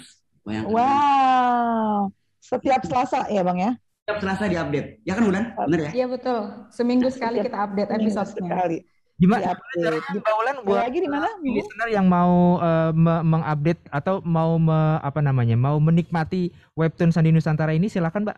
Wow. 0.45 2.13
Setiap 2.43 2.86
Selasa 2.86 3.25
ya 3.32 3.41
Bang 3.41 3.58
ya? 3.58 3.73
Setiap 4.05 4.21
Selasa 4.21 4.45
diupdate. 4.45 5.01
Ya 5.01 5.17
kan 5.17 5.25
Ulan? 5.25 5.57
Benar 5.57 5.89
ya? 5.89 5.91
Iya 5.97 6.05
betul. 6.05 6.69
Seminggu 6.69 7.09
sekali 7.09 7.41
kita 7.41 7.57
update 7.57 7.89
episode 7.89 8.37
sekali. 8.37 8.85
Gimana 9.17 9.57
Mbak 10.13 10.33
Ulan 10.45 10.55
buat 10.61 10.85
lagi 10.85 11.01
di 11.01 11.09
mana? 11.09 11.25
Listener 11.41 11.89
yang 11.89 12.05
mau 12.05 12.61
uh, 12.61 12.93
mengupdate 13.25 13.81
atau 13.89 14.21
mau 14.21 14.61
me, 14.61 15.01
apa 15.01 15.25
namanya? 15.25 15.57
mau 15.57 15.81
menikmati 15.81 16.53
webtoon 16.77 17.09
Sandi 17.09 17.33
Nusantara 17.33 17.73
ini 17.73 17.89
silakan, 17.89 18.29
Mbak. 18.29 18.37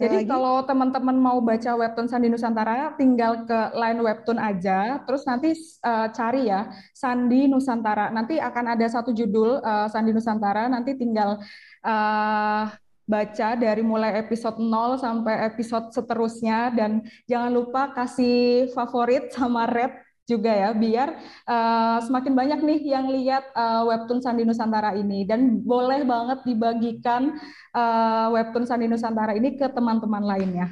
Jadi 0.00 0.24
lagi. 0.24 0.30
kalau 0.32 0.64
teman-teman 0.64 1.16
mau 1.20 1.44
baca 1.44 1.76
webtoon 1.76 2.08
Sandi 2.08 2.32
Nusantara, 2.32 2.96
tinggal 2.96 3.44
ke 3.44 3.76
line 3.76 4.00
webtoon 4.00 4.40
aja, 4.40 5.04
terus 5.04 5.28
nanti 5.28 5.52
uh, 5.84 6.08
cari 6.08 6.48
ya 6.48 6.72
Sandi 6.96 7.52
Nusantara. 7.52 8.08
Nanti 8.08 8.40
akan 8.40 8.80
ada 8.80 8.88
satu 8.88 9.12
judul 9.12 9.60
uh, 9.60 9.92
Sandi 9.92 10.16
Nusantara. 10.16 10.72
Nanti 10.72 10.96
tinggal 10.96 11.36
uh, 11.84 12.64
baca 13.10 13.58
dari 13.58 13.82
mulai 13.82 14.22
episode 14.22 14.62
0 14.62 15.02
sampai 15.02 15.50
episode 15.50 15.90
seterusnya 15.90 16.70
dan 16.70 17.02
jangan 17.26 17.50
lupa 17.50 17.90
kasih 17.90 18.70
favorit 18.70 19.34
sama 19.34 19.66
red 19.66 19.90
juga 20.30 20.54
ya 20.54 20.70
biar 20.70 21.18
uh, 21.50 21.98
semakin 22.06 22.38
banyak 22.38 22.60
nih 22.62 22.80
yang 22.94 23.10
lihat 23.10 23.50
uh, 23.50 23.82
webtoon 23.90 24.22
Sandi 24.22 24.46
Nusantara 24.46 24.94
ini 24.94 25.26
dan 25.26 25.58
boleh 25.66 26.06
banget 26.06 26.46
dibagikan 26.46 27.34
uh, 27.74 28.30
webtoon 28.30 28.62
Sandi 28.62 28.86
Nusantara 28.86 29.34
ini 29.34 29.58
ke 29.58 29.66
teman-teman 29.66 30.22
lainnya. 30.22 30.70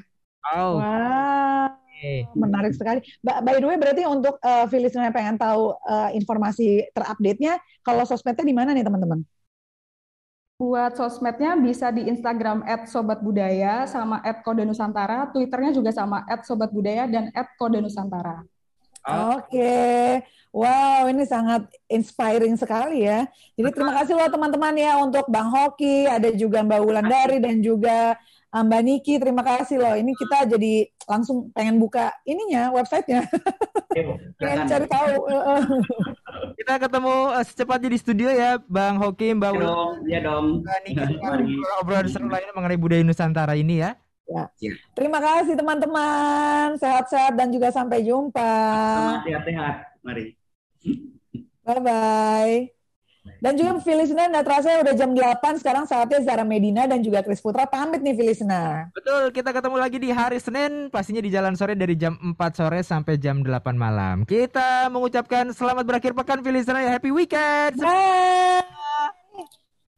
Oh. 0.54 0.78
Wow. 0.78 1.74
Menarik 2.38 2.78
sekali. 2.78 3.02
By 3.18 3.58
the 3.58 3.66
way, 3.66 3.74
berarti 3.74 4.06
untuk 4.06 4.38
uh, 4.38 4.70
yang 4.70 5.10
pengen 5.10 5.34
tahu 5.34 5.74
uh, 5.74 6.14
informasi 6.14 6.86
terupdate-nya, 6.94 7.58
kalau 7.82 8.06
sosmednya 8.06 8.46
di 8.46 8.54
mana 8.54 8.70
nih 8.70 8.86
teman-teman? 8.86 9.26
Buat 10.58 10.98
sosmednya 10.98 11.54
bisa 11.54 11.94
di 11.94 12.10
Instagram 12.10 12.66
@sobatbudaya 12.90 13.86
sama 13.86 14.18
@kodenusantara, 14.42 15.30
Twitternya 15.30 15.70
juga 15.70 15.94
sama 15.94 16.26
@sobatbudaya 16.42 17.06
dan 17.06 17.30
@kodenusantara. 17.54 18.42
Oke, 19.08 20.20
wow 20.50 21.06
ini 21.06 21.22
sangat 21.24 21.70
inspiring 21.86 22.58
sekali 22.58 23.06
ya. 23.06 23.24
Jadi 23.54 23.70
terima 23.70 24.02
kasih 24.02 24.18
loh 24.18 24.28
teman-teman 24.28 24.74
ya 24.74 24.98
untuk 24.98 25.30
Bang 25.30 25.48
Hoki, 25.48 26.10
ada 26.10 26.28
juga 26.34 26.66
Mbak 26.66 26.80
Wulandari 26.82 27.38
dan 27.38 27.62
juga 27.62 28.18
Ah, 28.48 28.64
Mbak 28.64 28.80
Niki, 28.80 29.20
terima 29.20 29.44
kasih 29.44 29.76
loh. 29.76 29.92
Ini 29.92 30.08
kita 30.16 30.48
jadi 30.48 30.88
langsung 31.04 31.52
pengen 31.52 31.76
buka 31.76 32.16
ininya, 32.24 32.72
websitenya. 32.72 33.28
pengen 34.40 34.64
cari 34.64 34.86
tahu. 34.88 35.14
Kita 36.54 36.74
ketemu 36.78 37.14
uh, 37.34 37.44
secepatnya 37.44 37.88
di 37.92 37.98
studio 37.98 38.28
ya, 38.30 38.60
Bang 38.64 38.96
Hoki, 38.96 39.34
Mbak 39.36 39.50
Iya 39.52 39.60
dong, 39.60 39.92
iya 40.06 40.18
dong. 40.22 40.46
Obrolan 41.82 42.06
seru 42.08 42.30
lainnya 42.30 42.54
mengenai 42.54 42.78
budaya 42.78 43.02
Nusantara 43.04 43.58
ini 43.58 43.82
ya. 43.82 43.98
Ya. 44.28 44.44
ya. 44.60 44.72
Terima 44.92 45.18
kasih 45.24 45.56
teman-teman. 45.56 46.76
Sehat-sehat 46.76 47.32
dan 47.34 47.48
juga 47.48 47.72
sampai 47.72 48.04
jumpa. 48.04 48.52
Sehat-sehat. 49.24 49.74
Mari. 50.04 50.36
Bye-bye. 51.64 52.77
Dan 53.38 53.52
juga 53.54 53.78
Filisna 53.84 54.26
nggak 54.32 54.44
terasa 54.44 54.80
udah 54.80 54.94
jam 54.96 55.10
8 55.12 55.60
sekarang 55.60 55.84
saatnya 55.84 56.18
Zara 56.24 56.42
Medina 56.42 56.88
dan 56.88 57.04
juga 57.04 57.20
Chris 57.20 57.44
Putra 57.44 57.68
pamit 57.68 58.00
nih 58.00 58.16
Filisna. 58.16 58.88
Betul, 58.90 59.30
kita 59.30 59.52
ketemu 59.52 59.76
lagi 59.76 59.98
di 60.00 60.10
hari 60.10 60.38
Senin 60.40 60.88
pastinya 60.88 61.22
di 61.22 61.30
jalan 61.30 61.54
sore 61.54 61.78
dari 61.78 61.94
jam 61.94 62.16
4 62.16 62.34
sore 62.52 62.80
sampai 62.80 63.20
jam 63.20 63.44
8 63.44 63.76
malam. 63.78 64.24
Kita 64.24 64.88
mengucapkan 64.88 65.52
selamat 65.54 65.84
berakhir 65.84 66.12
pekan 66.16 66.40
Filisna 66.40 66.80
ya 66.80 66.96
happy 66.96 67.10
weekend. 67.14 67.78
Bye. 67.78 68.78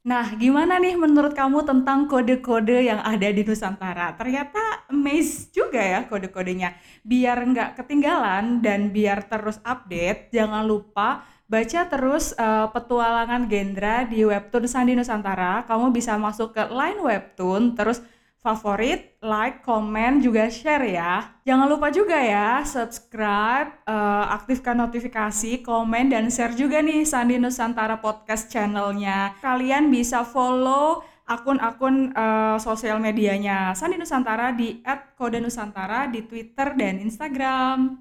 Nah, 0.01 0.33
gimana 0.33 0.81
nih 0.81 0.97
menurut 0.97 1.37
kamu 1.37 1.61
tentang 1.69 2.09
kode-kode 2.09 2.89
yang 2.89 3.05
ada 3.05 3.29
di 3.29 3.45
Nusantara? 3.45 4.17
Ternyata 4.17 4.89
amazed 4.89 5.53
juga 5.53 5.77
ya 5.77 6.09
kode-kodenya. 6.09 6.73
Biar 7.05 7.37
nggak 7.45 7.77
ketinggalan 7.77 8.65
dan 8.65 8.89
biar 8.97 9.29
terus 9.29 9.61
update, 9.61 10.33
jangan 10.33 10.65
lupa 10.65 11.21
baca 11.51 11.81
terus 11.91 12.31
uh, 12.39 12.71
petualangan 12.71 13.51
Gendra 13.51 14.07
di 14.07 14.23
webtoon 14.23 14.71
Sandi 14.71 14.95
Nusantara. 14.95 15.67
Kamu 15.67 15.91
bisa 15.91 16.15
masuk 16.15 16.55
ke 16.55 16.63
line 16.71 17.03
webtoon, 17.03 17.75
terus 17.75 17.99
favorit, 18.39 19.19
like, 19.21 19.61
komen, 19.67 20.23
juga 20.23 20.47
share 20.47 20.87
ya. 20.95 21.43
Jangan 21.43 21.67
lupa 21.67 21.91
juga 21.91 22.17
ya, 22.23 22.63
subscribe, 22.63 23.83
uh, 23.85 24.31
aktifkan 24.31 24.79
notifikasi, 24.79 25.61
komen, 25.61 26.15
dan 26.15 26.31
share 26.31 26.55
juga 26.55 26.79
nih 26.79 27.03
Sandi 27.03 27.37
Nusantara 27.37 27.99
Podcast 27.99 28.47
channelnya. 28.47 29.35
Kalian 29.43 29.91
bisa 29.91 30.23
follow 30.23 31.03
akun-akun 31.27 32.15
uh, 32.15 32.63
sosial 32.63 33.03
medianya 33.03 33.75
Sandi 33.75 33.99
Nusantara 33.99 34.55
di 34.55 34.87
@kodenusantara 35.19 36.07
di 36.07 36.23
Twitter 36.31 36.79
dan 36.79 37.03
Instagram. 37.03 37.99